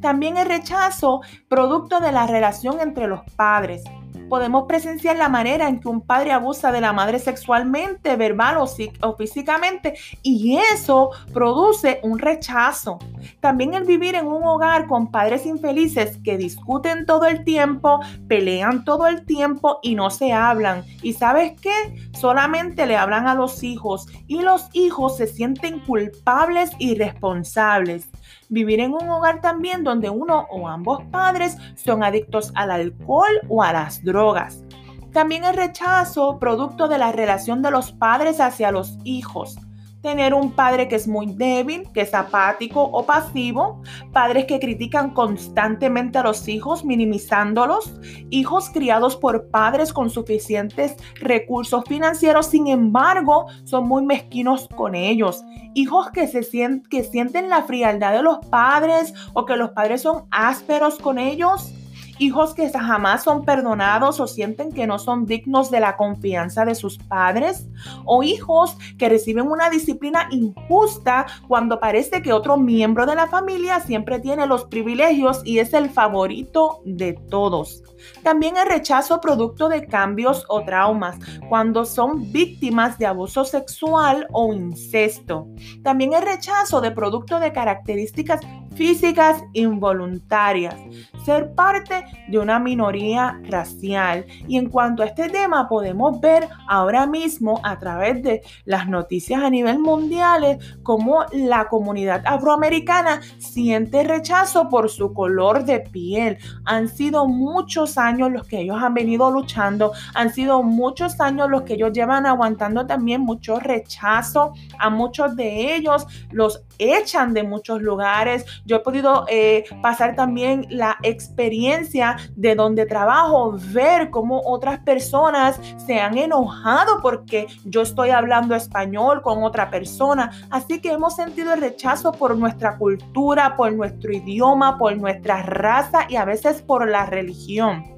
También 0.00 0.36
el 0.36 0.46
rechazo, 0.46 1.22
producto 1.48 2.00
de 2.00 2.12
la 2.12 2.26
relación 2.26 2.80
entre 2.80 3.08
los 3.08 3.22
padres 3.34 3.82
podemos 4.28 4.64
presenciar 4.66 5.16
la 5.16 5.28
manera 5.28 5.68
en 5.68 5.80
que 5.80 5.88
un 5.88 6.00
padre 6.00 6.32
abusa 6.32 6.72
de 6.72 6.80
la 6.80 6.92
madre 6.92 7.18
sexualmente, 7.18 8.16
verbal 8.16 8.58
o, 8.58 9.16
físicamente 9.16 9.94
y 10.22 10.58
eso 10.72 11.10
produce 11.32 12.00
un 12.02 12.18
rechazo. 12.18 12.98
También 13.40 13.74
el 13.74 13.84
vivir 13.84 14.14
en 14.14 14.26
un 14.26 14.44
hogar 14.44 14.86
con 14.86 15.10
padres 15.10 15.46
infelices 15.46 16.18
que 16.22 16.36
discuten 16.36 17.06
todo 17.06 17.26
el 17.26 17.44
tiempo, 17.44 18.00
pelean 18.28 18.84
todo 18.84 19.06
el 19.06 19.24
tiempo 19.24 19.78
y 19.82 19.94
no 19.94 20.10
se 20.10 20.32
hablan. 20.32 20.84
¿Y 21.02 21.14
sabes 21.14 21.58
qué? 21.60 22.08
Solamente 22.12 22.86
le 22.86 22.96
hablan 22.96 23.26
a 23.26 23.34
los 23.34 23.62
hijos 23.62 24.06
y 24.26 24.42
los 24.42 24.68
hijos 24.72 25.16
se 25.16 25.26
sienten 25.26 25.80
culpables 25.80 26.70
y 26.78 26.94
responsables. 26.94 28.08
Vivir 28.48 28.80
en 28.80 28.94
un 28.94 29.08
hogar 29.08 29.40
también 29.40 29.84
donde 29.84 30.10
uno 30.10 30.46
o 30.50 30.68
ambos 30.68 31.02
padres 31.10 31.56
son 31.76 32.02
adictos 32.02 32.52
al 32.54 32.70
alcohol 32.70 33.40
o 33.48 33.62
a 33.62 33.72
las 33.72 34.02
drogas. 34.02 34.64
También 35.12 35.44
el 35.44 35.56
rechazo 35.56 36.38
producto 36.38 36.88
de 36.88 36.98
la 36.98 37.12
relación 37.12 37.62
de 37.62 37.70
los 37.70 37.92
padres 37.92 38.40
hacia 38.40 38.70
los 38.70 38.98
hijos 39.04 39.58
tener 40.02 40.34
un 40.34 40.52
padre 40.52 40.88
que 40.88 40.96
es 40.96 41.08
muy 41.08 41.26
débil, 41.26 41.88
que 41.92 42.02
es 42.02 42.14
apático 42.14 42.82
o 42.82 43.04
pasivo, 43.04 43.82
padres 44.12 44.46
que 44.46 44.60
critican 44.60 45.10
constantemente 45.10 46.18
a 46.18 46.22
los 46.22 46.46
hijos, 46.48 46.84
minimizándolos, 46.84 47.92
hijos 48.30 48.70
criados 48.70 49.16
por 49.16 49.48
padres 49.50 49.92
con 49.92 50.10
suficientes 50.10 50.96
recursos 51.16 51.84
financieros, 51.86 52.46
sin 52.46 52.68
embargo, 52.68 53.46
son 53.64 53.88
muy 53.88 54.04
mezquinos 54.04 54.68
con 54.76 54.94
ellos, 54.94 55.42
hijos 55.74 56.10
que, 56.10 56.28
se 56.28 56.42
sienten, 56.42 56.88
que 56.88 57.02
sienten 57.02 57.48
la 57.48 57.62
frialdad 57.62 58.12
de 58.12 58.22
los 58.22 58.38
padres 58.46 59.14
o 59.34 59.44
que 59.44 59.56
los 59.56 59.70
padres 59.70 60.02
son 60.02 60.26
ásperos 60.30 60.98
con 60.98 61.18
ellos 61.18 61.72
hijos 62.18 62.54
que 62.54 62.70
jamás 62.70 63.24
son 63.24 63.44
perdonados 63.44 64.20
o 64.20 64.26
sienten 64.26 64.72
que 64.72 64.86
no 64.86 64.98
son 64.98 65.26
dignos 65.26 65.70
de 65.70 65.80
la 65.80 65.96
confianza 65.96 66.64
de 66.64 66.74
sus 66.74 66.98
padres, 66.98 67.66
o 68.04 68.22
hijos 68.22 68.76
que 68.98 69.08
reciben 69.08 69.48
una 69.48 69.70
disciplina 69.70 70.28
injusta 70.30 71.26
cuando 71.46 71.80
parece 71.80 72.22
que 72.22 72.32
otro 72.32 72.56
miembro 72.56 73.06
de 73.06 73.14
la 73.14 73.26
familia 73.26 73.80
siempre 73.80 74.18
tiene 74.18 74.46
los 74.46 74.64
privilegios 74.64 75.42
y 75.44 75.58
es 75.58 75.72
el 75.74 75.90
favorito 75.90 76.80
de 76.84 77.14
todos. 77.14 77.82
También 78.22 78.56
el 78.56 78.68
rechazo 78.68 79.20
producto 79.20 79.68
de 79.68 79.86
cambios 79.86 80.44
o 80.48 80.62
traumas, 80.62 81.16
cuando 81.48 81.84
son 81.84 82.30
víctimas 82.32 82.98
de 82.98 83.06
abuso 83.06 83.44
sexual 83.44 84.26
o 84.32 84.52
incesto. 84.52 85.48
También 85.82 86.12
el 86.12 86.22
rechazo 86.22 86.80
de 86.80 86.90
producto 86.90 87.40
de 87.40 87.52
características 87.52 88.40
físicas 88.78 89.42
involuntarias, 89.54 90.76
ser 91.24 91.52
parte 91.56 92.04
de 92.28 92.38
una 92.38 92.60
minoría 92.60 93.40
racial. 93.42 94.24
Y 94.46 94.56
en 94.56 94.70
cuanto 94.70 95.02
a 95.02 95.06
este 95.06 95.28
tema, 95.28 95.68
podemos 95.68 96.20
ver 96.20 96.48
ahora 96.68 97.04
mismo 97.04 97.60
a 97.64 97.76
través 97.76 98.22
de 98.22 98.42
las 98.64 98.86
noticias 98.86 99.42
a 99.42 99.50
nivel 99.50 99.80
mundial 99.80 100.58
cómo 100.84 101.24
la 101.32 101.66
comunidad 101.66 102.22
afroamericana 102.24 103.20
siente 103.38 104.04
rechazo 104.04 104.68
por 104.68 104.88
su 104.90 105.12
color 105.12 105.64
de 105.64 105.80
piel. 105.80 106.38
Han 106.64 106.88
sido 106.88 107.26
muchos 107.26 107.98
años 107.98 108.30
los 108.30 108.46
que 108.46 108.60
ellos 108.60 108.78
han 108.80 108.94
venido 108.94 109.28
luchando, 109.32 109.90
han 110.14 110.32
sido 110.32 110.62
muchos 110.62 111.20
años 111.20 111.50
los 111.50 111.62
que 111.62 111.74
ellos 111.74 111.92
llevan 111.92 112.26
aguantando 112.26 112.86
también 112.86 113.22
mucho 113.22 113.58
rechazo. 113.58 114.52
A 114.78 114.88
muchos 114.88 115.34
de 115.34 115.74
ellos 115.74 116.06
los 116.30 116.62
echan 116.78 117.34
de 117.34 117.42
muchos 117.42 117.82
lugares. 117.82 118.44
Yo 118.64 118.76
he 118.76 118.80
podido 118.80 119.26
eh, 119.28 119.64
pasar 119.82 120.14
también 120.14 120.66
la 120.70 120.96
experiencia 121.02 122.16
de 122.36 122.54
donde 122.54 122.86
trabajo, 122.86 123.56
ver 123.72 124.10
cómo 124.10 124.40
otras 124.44 124.80
personas 124.80 125.60
se 125.84 126.00
han 126.00 126.16
enojado 126.16 127.00
porque 127.02 127.46
yo 127.64 127.82
estoy 127.82 128.10
hablando 128.10 128.54
español 128.54 129.22
con 129.22 129.42
otra 129.42 129.70
persona. 129.70 130.30
Así 130.50 130.80
que 130.80 130.92
hemos 130.92 131.16
sentido 131.16 131.54
el 131.54 131.60
rechazo 131.60 132.12
por 132.12 132.36
nuestra 132.36 132.76
cultura, 132.76 133.56
por 133.56 133.72
nuestro 133.72 134.12
idioma, 134.12 134.78
por 134.78 134.96
nuestra 134.96 135.42
raza 135.42 136.06
y 136.08 136.16
a 136.16 136.24
veces 136.24 136.62
por 136.62 136.88
la 136.88 137.06
religión. 137.06 137.97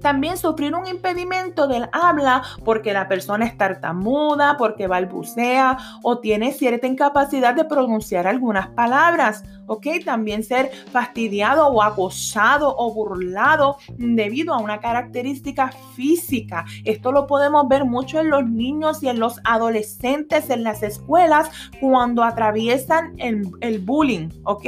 También 0.00 0.36
sufrir 0.36 0.74
un 0.74 0.86
impedimento 0.86 1.68
del 1.68 1.88
habla 1.92 2.42
porque 2.64 2.92
la 2.92 3.08
persona 3.08 3.46
es 3.46 3.56
tartamuda, 3.56 4.56
porque 4.56 4.86
balbucea 4.86 5.76
o 6.02 6.18
tiene 6.18 6.52
cierta 6.52 6.86
incapacidad 6.86 7.54
de 7.54 7.64
pronunciar 7.64 8.26
algunas 8.26 8.68
palabras. 8.68 9.44
¿Ok? 9.66 9.86
También 10.04 10.42
ser 10.42 10.72
fastidiado 10.90 11.68
o 11.68 11.80
acosado 11.80 12.74
o 12.76 12.92
burlado 12.92 13.76
debido 13.98 14.52
a 14.52 14.58
una 14.58 14.80
característica 14.80 15.70
física. 15.94 16.64
Esto 16.84 17.12
lo 17.12 17.28
podemos 17.28 17.68
ver 17.68 17.84
mucho 17.84 18.18
en 18.18 18.30
los 18.30 18.44
niños 18.44 19.00
y 19.04 19.08
en 19.08 19.20
los 19.20 19.38
adolescentes 19.44 20.50
en 20.50 20.64
las 20.64 20.82
escuelas 20.82 21.50
cuando 21.80 22.24
atraviesan 22.24 23.14
el, 23.18 23.78
bullying. 23.78 24.28
¿Ok? 24.44 24.66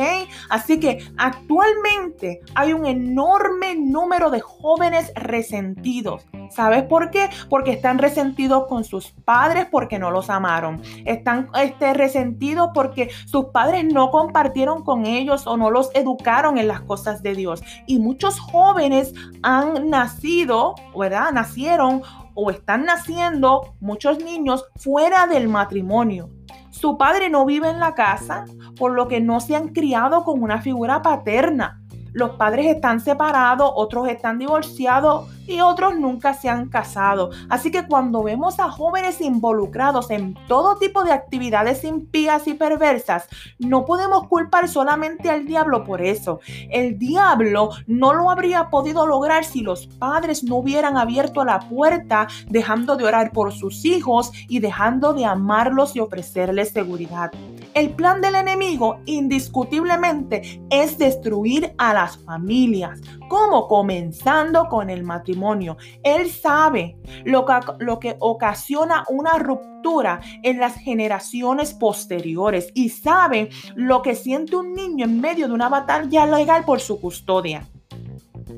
Así 0.48 0.78
que 0.78 1.04
actualmente 1.16 2.40
hay 2.54 2.72
un 2.72 2.86
enorme 2.86 3.74
número 3.74 4.30
de 4.30 4.40
jóvenes 4.40 5.12
resentidos. 5.22 6.26
¿Sabes 6.50 6.82
por 6.84 7.10
qué? 7.10 7.28
Porque 7.48 7.72
están 7.72 7.98
resentidos 7.98 8.66
con 8.66 8.84
sus 8.84 9.12
padres 9.24 9.66
porque 9.70 9.98
no 9.98 10.10
los 10.10 10.30
amaron. 10.30 10.82
Están 11.04 11.48
este, 11.60 11.94
resentidos 11.94 12.70
porque 12.74 13.10
sus 13.26 13.46
padres 13.46 13.84
no 13.92 14.10
compartieron 14.10 14.84
con 14.84 15.06
ellos 15.06 15.46
o 15.46 15.56
no 15.56 15.70
los 15.70 15.90
educaron 15.94 16.58
en 16.58 16.68
las 16.68 16.82
cosas 16.82 17.22
de 17.22 17.34
Dios. 17.34 17.62
Y 17.86 17.98
muchos 17.98 18.38
jóvenes 18.38 19.14
han 19.42 19.88
nacido, 19.88 20.74
¿verdad? 20.96 21.32
Nacieron 21.32 22.02
o 22.34 22.50
están 22.50 22.84
naciendo 22.84 23.74
muchos 23.80 24.22
niños 24.22 24.64
fuera 24.76 25.26
del 25.26 25.48
matrimonio. 25.48 26.30
Su 26.70 26.96
padre 26.96 27.28
no 27.28 27.44
vive 27.44 27.68
en 27.68 27.80
la 27.80 27.94
casa, 27.94 28.46
por 28.78 28.92
lo 28.92 29.06
que 29.06 29.20
no 29.20 29.40
se 29.40 29.54
han 29.54 29.68
criado 29.68 30.24
con 30.24 30.42
una 30.42 30.62
figura 30.62 31.02
paterna 31.02 31.81
los 32.12 32.30
padres 32.30 32.66
están 32.66 33.00
separados, 33.00 33.70
otros 33.74 34.08
están 34.08 34.38
divorciados 34.38 35.28
y 35.46 35.60
otros 35.60 35.98
nunca 35.98 36.34
se 36.34 36.48
han 36.48 36.68
casado. 36.68 37.30
Así 37.48 37.70
que 37.70 37.86
cuando 37.86 38.22
vemos 38.22 38.60
a 38.60 38.70
jóvenes 38.70 39.20
involucrados 39.20 40.10
en 40.10 40.34
todo 40.46 40.76
tipo 40.76 41.04
de 41.04 41.12
actividades 41.12 41.84
impías 41.84 42.46
y 42.46 42.54
perversas, 42.54 43.28
no 43.58 43.84
podemos 43.84 44.28
culpar 44.28 44.68
solamente 44.68 45.30
al 45.30 45.46
diablo 45.46 45.84
por 45.84 46.02
eso. 46.02 46.40
El 46.70 46.98
diablo 46.98 47.70
no 47.86 48.14
lo 48.14 48.30
habría 48.30 48.70
podido 48.70 49.06
lograr 49.06 49.44
si 49.44 49.60
los 49.60 49.86
padres 49.86 50.44
no 50.44 50.56
hubieran 50.56 50.96
abierto 50.96 51.44
la 51.44 51.60
puerta 51.60 52.28
dejando 52.48 52.96
de 52.96 53.04
orar 53.04 53.32
por 53.32 53.52
sus 53.52 53.84
hijos 53.84 54.32
y 54.48 54.60
dejando 54.60 55.12
de 55.12 55.24
amarlos 55.24 55.96
y 55.96 56.00
ofrecerles 56.00 56.70
seguridad. 56.70 57.32
El 57.74 57.90
plan 57.94 58.20
del 58.20 58.34
enemigo 58.34 58.98
indiscutiblemente 59.06 60.62
es 60.68 60.98
destruir 60.98 61.74
a 61.78 61.94
las 61.94 62.18
familias, 62.18 63.00
como 63.28 63.66
comenzando 63.66 64.68
con 64.68 64.90
el 64.90 65.04
matrimonio. 65.04 65.78
Él 66.02 66.28
sabe 66.28 66.98
lo 67.24 67.46
que, 67.46 67.54
lo 67.78 67.98
que 67.98 68.16
ocasiona 68.18 69.04
una 69.08 69.38
ruptura 69.38 70.20
en 70.42 70.60
las 70.60 70.74
generaciones 70.74 71.72
posteriores 71.72 72.70
y 72.74 72.90
sabe 72.90 73.48
lo 73.74 74.02
que 74.02 74.16
siente 74.16 74.56
un 74.56 74.74
niño 74.74 75.06
en 75.06 75.22
medio 75.22 75.48
de 75.48 75.54
una 75.54 75.70
batalla 75.70 76.26
legal 76.26 76.66
por 76.66 76.80
su 76.80 77.00
custodia. 77.00 77.66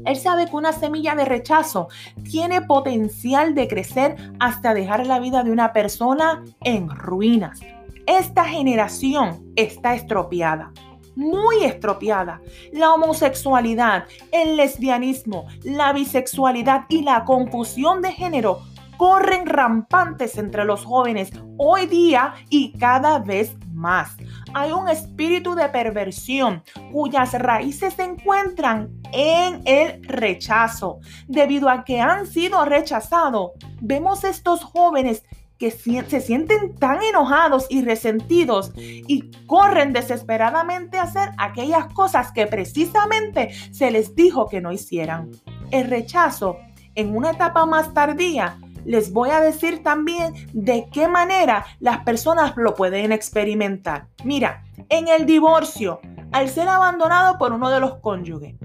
Él 0.04 0.16
sabe 0.16 0.46
que 0.46 0.56
una 0.56 0.72
semilla 0.72 1.14
de 1.14 1.24
rechazo 1.24 1.88
tiene 2.30 2.62
potencial 2.62 3.54
de 3.54 3.68
crecer 3.68 4.16
hasta 4.40 4.74
dejar 4.74 5.06
la 5.06 5.20
vida 5.20 5.44
de 5.44 5.52
una 5.52 5.72
persona 5.72 6.44
en 6.62 6.90
ruinas. 6.90 7.60
Esta 8.06 8.44
generación 8.44 9.50
está 9.56 9.94
estropeada, 9.94 10.72
muy 11.16 11.64
estropeada. 11.64 12.42
La 12.70 12.92
homosexualidad, 12.92 14.04
el 14.30 14.56
lesbianismo, 14.56 15.46
la 15.62 15.92
bisexualidad 15.94 16.84
y 16.90 17.02
la 17.02 17.24
confusión 17.24 18.02
de 18.02 18.12
género 18.12 18.60
corren 18.98 19.46
rampantes 19.46 20.36
entre 20.36 20.64
los 20.64 20.84
jóvenes 20.84 21.30
hoy 21.56 21.86
día 21.86 22.34
y 22.50 22.76
cada 22.78 23.18
vez 23.20 23.56
más. 23.72 24.16
Hay 24.52 24.72
un 24.72 24.88
espíritu 24.88 25.54
de 25.54 25.68
perversión 25.68 26.62
cuyas 26.92 27.32
raíces 27.32 27.94
se 27.94 28.04
encuentran 28.04 28.90
en 29.12 29.62
el 29.64 30.02
rechazo. 30.06 31.00
Debido 31.26 31.68
a 31.68 31.84
que 31.84 32.00
han 32.00 32.26
sido 32.26 32.64
rechazados, 32.64 33.52
vemos 33.80 34.24
estos 34.24 34.62
jóvenes 34.62 35.24
que 35.58 35.70
se 35.70 36.20
sienten 36.20 36.74
tan 36.74 37.02
enojados 37.02 37.66
y 37.70 37.84
resentidos 37.84 38.72
y 38.76 39.30
corren 39.46 39.92
desesperadamente 39.92 40.98
a 40.98 41.02
hacer 41.02 41.30
aquellas 41.38 41.86
cosas 41.92 42.32
que 42.32 42.46
precisamente 42.46 43.50
se 43.70 43.90
les 43.90 44.14
dijo 44.14 44.48
que 44.48 44.60
no 44.60 44.72
hicieran. 44.72 45.30
El 45.70 45.88
rechazo 45.88 46.58
en 46.94 47.16
una 47.16 47.30
etapa 47.30 47.66
más 47.66 47.94
tardía 47.94 48.58
les 48.84 49.12
voy 49.12 49.30
a 49.30 49.40
decir 49.40 49.82
también 49.82 50.34
de 50.52 50.88
qué 50.92 51.08
manera 51.08 51.64
las 51.80 52.04
personas 52.04 52.54
lo 52.56 52.74
pueden 52.74 53.12
experimentar. 53.12 54.08
Mira, 54.24 54.62
en 54.88 55.08
el 55.08 55.24
divorcio, 55.24 56.00
al 56.32 56.48
ser 56.48 56.68
abandonado 56.68 57.38
por 57.38 57.52
uno 57.52 57.70
de 57.70 57.80
los 57.80 57.96
cónyuges, 57.96 58.56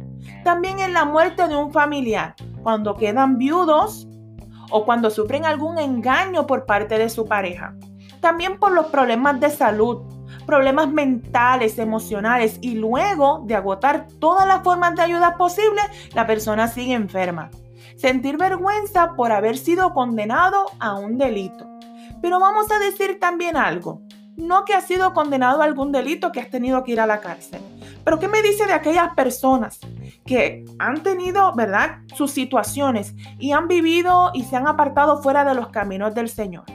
también 0.44 0.80
en 0.80 0.94
la 0.94 1.06
muerte 1.06 1.48
de 1.48 1.56
un 1.56 1.72
familiar, 1.72 2.36
cuando 2.64 2.96
quedan 2.96 3.38
viudos 3.38 4.09
o 4.70 4.86
cuando 4.86 5.10
sufren 5.10 5.46
algún 5.46 5.78
engaño 5.78 6.48
por 6.48 6.66
parte 6.66 6.98
de 6.98 7.10
su 7.10 7.26
pareja. 7.26 7.76
También 8.22 8.60
por 8.60 8.72
los 8.72 8.88
problemas 8.88 9.40
de 9.40 9.50
salud, 9.50 10.02
problemas 10.46 10.90
mentales, 10.90 11.80
emocionales 11.80 12.58
y 12.62 12.76
luego 12.76 13.44
de 13.46 13.56
agotar 13.56 14.08
todas 14.20 14.48
las 14.48 14.64
formas 14.64 14.96
de 14.96 15.04
ayuda 15.04 15.38
posibles, 15.38 15.86
la 16.14 16.28
persona 16.28 16.68
sigue 16.68 16.94
enferma 16.94 17.50
sentir 18.00 18.38
vergüenza 18.38 19.14
por 19.16 19.34
haber 19.34 19.58
sido 19.58 19.94
condenado 19.94 20.68
a 20.80 20.98
un 20.98 21.18
delito. 21.18 21.68
Pero 22.22 22.40
vamos 22.40 22.72
a 22.72 22.80
decir 22.80 23.20
también 23.20 23.58
algo. 23.58 24.02
No 24.38 24.64
que 24.64 24.74
has 24.74 24.88
sido 24.88 25.14
condenado 25.14 25.62
a 25.62 25.66
algún 25.66 25.92
delito 25.92 26.32
que 26.32 26.40
has 26.40 26.50
tenido 26.50 26.84
que 26.86 26.94
ir 26.94 27.02
a 27.02 27.08
la 27.08 27.20
cárcel. 27.20 27.60
Pero 28.04 28.20
¿qué 28.20 28.28
me 28.28 28.42
dice 28.42 28.66
de 28.66 28.74
aquellas 28.74 29.14
personas 29.14 29.80
que 30.26 30.66
han 30.80 31.04
tenido, 31.04 31.54
verdad, 31.56 32.00
sus 32.16 32.32
situaciones 32.32 33.14
y 33.38 33.52
han 33.52 33.68
vivido 33.68 34.32
y 34.34 34.44
se 34.44 34.56
han 34.56 34.68
apartado 34.68 35.22
fuera 35.22 35.44
de 35.46 35.56
los 35.56 35.70
caminos 35.70 36.14
del 36.16 36.30
Señor? 36.30 36.66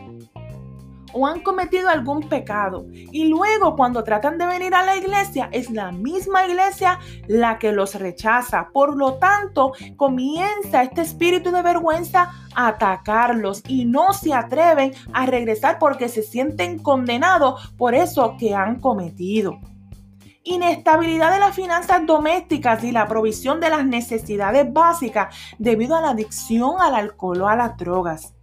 o 1.15 1.27
han 1.27 1.41
cometido 1.41 1.89
algún 1.89 2.29
pecado. 2.29 2.87
Y 2.93 3.29
luego 3.29 3.77
cuando 3.77 4.05
tratan 4.05 4.37
de 4.37 4.47
venir 4.47 4.75
a 4.75 4.85
la 4.85 4.97
iglesia, 4.97 5.49
es 5.53 5.71
la 5.71 5.93
misma 5.93 6.47
iglesia 6.47 6.99
la 7.29 7.59
que 7.59 7.73
los 7.73 7.95
rechaza. 7.95 8.69
Por 8.73 8.97
lo 8.97 9.15
tanto, 9.15 9.73
comienza 9.97 10.83
este 10.83 11.03
espíritu 11.03 11.51
de 11.53 11.63
vergüenza 11.63 12.33
a 12.55 12.69
atacarlos 12.69 13.63
y 13.67 13.85
no 13.85 14.13
se 14.13 14.35
atreven 14.35 14.93
a 15.13 15.25
regresar 15.27 15.79
porque 15.79 16.09
se 16.09 16.23
sienten 16.23 16.81
condenados 16.81 17.73
por 17.79 17.95
eso 17.95 18.37
que 18.39 18.55
han 18.55 18.81
cometido 18.81 19.61
inestabilidad 20.45 21.33
de 21.33 21.41
las 21.41 21.57
finanzas 21.57 22.07
domésticas 22.07 22.85
y 22.85 22.93
la 22.93 23.09
provisión 23.09 23.61
de 23.61 23.71
las 23.71 23.85
necesidades 23.85 24.71
básicas 24.73 25.35
debido 25.59 25.97
a 25.97 26.03
la 26.03 26.11
adicción 26.11 26.77
al 26.81 26.95
alcohol 26.95 27.43
o 27.43 27.49
a 27.49 27.57
las 27.57 27.77
drogas. 27.77 28.35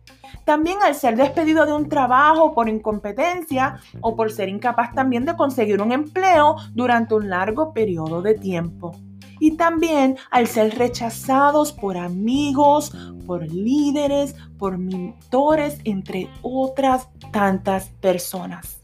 También 0.44 0.80
al 0.82 0.96
ser 0.96 1.16
despedido 1.16 1.66
de 1.66 1.74
un 1.74 1.88
trabajo 1.88 2.54
por 2.54 2.68
incompetencia 2.68 3.80
o 4.02 4.16
por 4.16 4.32
ser 4.32 4.50
incapaz 4.50 4.94
también 4.94 5.26
de 5.26 5.36
conseguir 5.36 5.82
un 5.82 5.92
empleo 5.92 6.56
durante 6.74 7.14
un 7.14 7.30
largo 7.30 7.74
periodo 7.74 8.22
de 8.22 8.34
tiempo. 8.34 8.96
Y 9.40 9.52
también 9.58 10.18
al 10.30 10.48
ser 10.48 10.78
rechazados 10.78 11.72
por 11.72 11.98
amigos, 11.98 12.92
por 13.26 13.48
líderes, 13.48 14.36
por 14.58 14.78
mentores, 14.78 15.80
entre 15.84 16.30
otras 16.42 17.08
tantas 17.32 17.90
personas. 18.02 18.81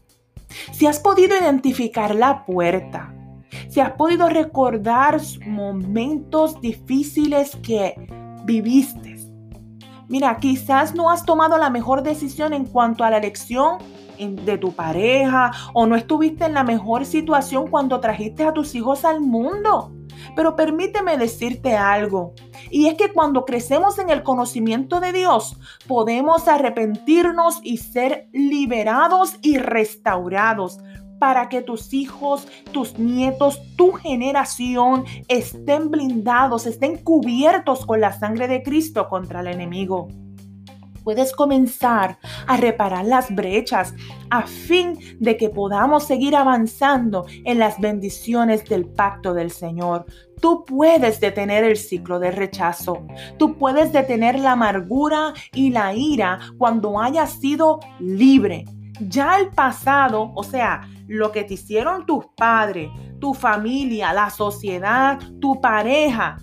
Si 0.72 0.86
has 0.86 0.98
podido 0.98 1.36
identificar 1.36 2.14
la 2.14 2.44
puerta, 2.44 3.14
si 3.68 3.80
has 3.80 3.92
podido 3.92 4.28
recordar 4.28 5.20
momentos 5.46 6.60
difíciles 6.60 7.56
que 7.62 7.94
viviste, 8.44 9.08
Mira, 10.08 10.38
quizás 10.38 10.94
no 10.94 11.10
has 11.10 11.26
tomado 11.26 11.58
la 11.58 11.68
mejor 11.68 12.02
decisión 12.02 12.54
en 12.54 12.64
cuanto 12.64 13.04
a 13.04 13.10
la 13.10 13.18
elección 13.18 13.76
de 14.18 14.56
tu 14.56 14.72
pareja 14.72 15.50
o 15.74 15.86
no 15.86 15.96
estuviste 15.96 16.46
en 16.46 16.54
la 16.54 16.64
mejor 16.64 17.04
situación 17.04 17.68
cuando 17.68 18.00
trajiste 18.00 18.44
a 18.44 18.54
tus 18.54 18.74
hijos 18.74 19.04
al 19.04 19.20
mundo. 19.20 19.92
Pero 20.34 20.56
permíteme 20.56 21.16
decirte 21.16 21.76
algo, 21.76 22.34
y 22.70 22.86
es 22.86 22.94
que 22.94 23.12
cuando 23.12 23.44
crecemos 23.44 23.98
en 23.98 24.10
el 24.10 24.22
conocimiento 24.22 25.00
de 25.00 25.12
Dios, 25.12 25.56
podemos 25.86 26.48
arrepentirnos 26.48 27.60
y 27.62 27.78
ser 27.78 28.28
liberados 28.32 29.36
y 29.42 29.58
restaurados 29.58 30.78
para 31.18 31.48
que 31.48 31.62
tus 31.62 31.92
hijos, 31.92 32.46
tus 32.72 32.98
nietos, 32.98 33.60
tu 33.76 33.92
generación 33.92 35.04
estén 35.28 35.90
blindados, 35.90 36.66
estén 36.66 36.96
cubiertos 36.98 37.84
con 37.86 38.00
la 38.00 38.12
sangre 38.12 38.48
de 38.48 38.62
Cristo 38.62 39.08
contra 39.08 39.40
el 39.40 39.48
enemigo. 39.48 40.08
Puedes 41.08 41.32
comenzar 41.32 42.18
a 42.46 42.58
reparar 42.58 43.06
las 43.06 43.34
brechas 43.34 43.94
a 44.28 44.42
fin 44.42 44.98
de 45.18 45.38
que 45.38 45.48
podamos 45.48 46.06
seguir 46.06 46.36
avanzando 46.36 47.24
en 47.46 47.58
las 47.58 47.80
bendiciones 47.80 48.66
del 48.66 48.84
pacto 48.84 49.32
del 49.32 49.50
Señor. 49.50 50.04
Tú 50.38 50.66
puedes 50.66 51.18
detener 51.18 51.64
el 51.64 51.78
ciclo 51.78 52.18
de 52.18 52.30
rechazo. 52.30 53.06
Tú 53.38 53.56
puedes 53.56 53.90
detener 53.90 54.38
la 54.38 54.52
amargura 54.52 55.32
y 55.54 55.70
la 55.70 55.94
ira 55.94 56.40
cuando 56.58 57.00
hayas 57.00 57.40
sido 57.40 57.80
libre. 57.98 58.66
Ya 59.00 59.38
el 59.38 59.48
pasado, 59.48 60.32
o 60.34 60.42
sea, 60.44 60.82
lo 61.06 61.32
que 61.32 61.44
te 61.44 61.54
hicieron 61.54 62.04
tus 62.04 62.26
padres, 62.36 62.90
tu 63.18 63.32
familia, 63.32 64.12
la 64.12 64.28
sociedad, 64.28 65.18
tu 65.40 65.58
pareja, 65.58 66.36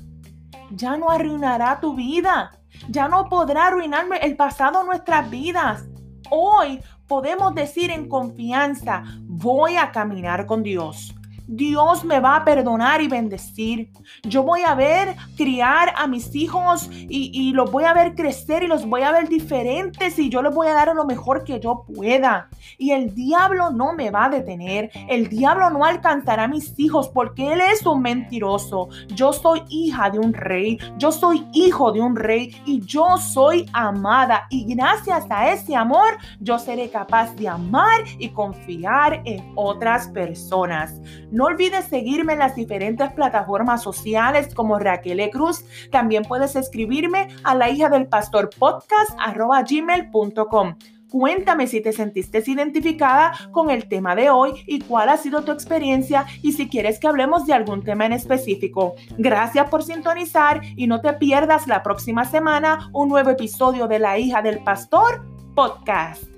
ya 0.72 0.98
no 0.98 1.12
arruinará 1.12 1.80
tu 1.80 1.94
vida. 1.94 2.52
Ya 2.90 3.08
no 3.08 3.30
podrá 3.30 3.68
arruinarme 3.68 4.18
el 4.18 4.36
pasado 4.36 4.84
nuestras 4.84 5.30
vidas. 5.30 5.86
Hoy 6.30 6.82
podemos 7.08 7.56
decir 7.56 7.92
en 7.92 8.10
confianza, 8.10 9.04
voy 9.22 9.78
a 9.78 9.92
caminar 9.92 10.46
con 10.46 10.64
Dios. 10.64 11.15
Dios 11.48 12.04
me 12.04 12.20
va 12.20 12.38
a 12.38 12.46
perdonar 12.46 13.02
y 13.02 13.08
bendecir. 13.08 13.92
Yo 14.24 14.44
voy 14.44 14.62
a 14.62 14.76
ver 14.76 15.16
criar 15.38 15.94
a 15.96 16.08
mis 16.08 16.36
hijos 16.36 16.90
y, 16.92 17.54
los 17.54 17.72
voy 17.72 17.84
a 17.84 17.94
ver 17.94 18.16
crecer 18.16 18.64
y 18.64 18.68
los 18.68 18.86
voy 18.86 19.02
a 19.02 19.12
ver 19.12 19.30
diferentes 19.30 20.20
y 20.20 20.30
yo 20.30 20.42
les 20.42 20.54
voy 20.54 20.68
a 20.68 20.74
dar 20.74 20.94
lo 20.94 21.06
mejor 21.06 21.44
que 21.44 21.60
yo 21.60 21.86
pueda. 21.94 22.50
Y 22.78 22.92
el 22.92 23.14
diablo 23.14 23.72
no 23.72 23.94
me 23.94 24.12
va 24.12 24.26
a 24.26 24.30
detener. 24.30 24.90
El 25.10 25.30
diablo 25.30 25.70
no 25.70 25.86
alcanzará 25.86 26.44
a 26.44 26.48
mis 26.48 26.78
hijos 26.78 27.10
porque 27.10 27.54
él 27.54 27.62
es 27.62 27.86
un 27.86 28.02
mentiroso. 28.02 28.90
Yo 29.08 29.32
soy 29.32 29.64
hija 29.70 30.10
de 30.10 30.20
un 30.20 30.34
rey. 30.34 30.78
Yo 30.98 31.12
soy 31.12 31.46
hijo 31.54 31.92
de 31.92 32.02
un 32.02 32.16
rey 32.16 32.62
y 32.66 32.82
yo 32.82 33.18
soy 33.18 33.70
amada. 33.74 34.48
Y 34.50 34.66
gracias 34.76 35.26
a 35.30 35.52
ese 35.52 35.76
amor 35.76 36.18
yo 36.40 36.60
seré 36.60 36.90
capaz 36.90 37.36
de 37.36 37.48
amar 37.48 38.04
y 38.20 38.30
confiar 38.30 39.22
en 39.26 39.52
otras 39.56 40.08
personas. 40.10 41.00
No 41.36 41.48
olvides 41.48 41.88
seguirme 41.88 42.32
en 42.32 42.40
las 42.40 42.56
diferentes 42.56 43.12
plataformas 43.12 43.84
sociales 43.84 44.56
como 44.56 44.80
Raquel 44.80 45.20
e. 45.20 45.30
Cruz. 45.30 45.66
También 45.92 46.24
puedes 46.24 46.56
escribirme 46.56 47.28
a 47.44 47.54
la 47.56 47.70
hija 47.70 47.90
del 47.90 48.08
pastor 48.08 48.50
podcast. 48.58 49.12
Cuéntame 51.12 51.68
si 51.68 51.82
te 51.82 51.92
sentiste 51.92 52.42
identificada 52.46 53.34
con 53.52 53.70
el 53.70 53.90
tema 53.90 54.16
de 54.16 54.30
hoy 54.30 54.64
y 54.66 54.80
cuál 54.80 55.10
ha 55.10 55.18
sido 55.18 55.44
tu 55.44 55.52
experiencia 55.52 56.26
y 56.42 56.54
si 56.54 56.70
quieres 56.70 57.00
que 57.00 57.08
hablemos 57.10 57.46
de 57.46 57.54
algún 57.54 57.84
tema 57.84 58.06
en 58.06 58.14
específico. 58.14 58.96
Gracias 59.18 59.70
por 59.70 59.84
sintonizar 59.84 60.62
y 60.78 60.88
no 60.88 61.02
te 61.02 61.12
pierdas 61.16 61.68
la 61.68 61.84
próxima 61.84 62.24
semana 62.24 62.90
un 62.94 63.10
nuevo 63.10 63.30
episodio 63.30 63.90
de 63.90 64.00
La 64.00 64.18
hija 64.18 64.42
del 64.42 64.64
pastor 64.64 65.26
podcast. 65.54 66.35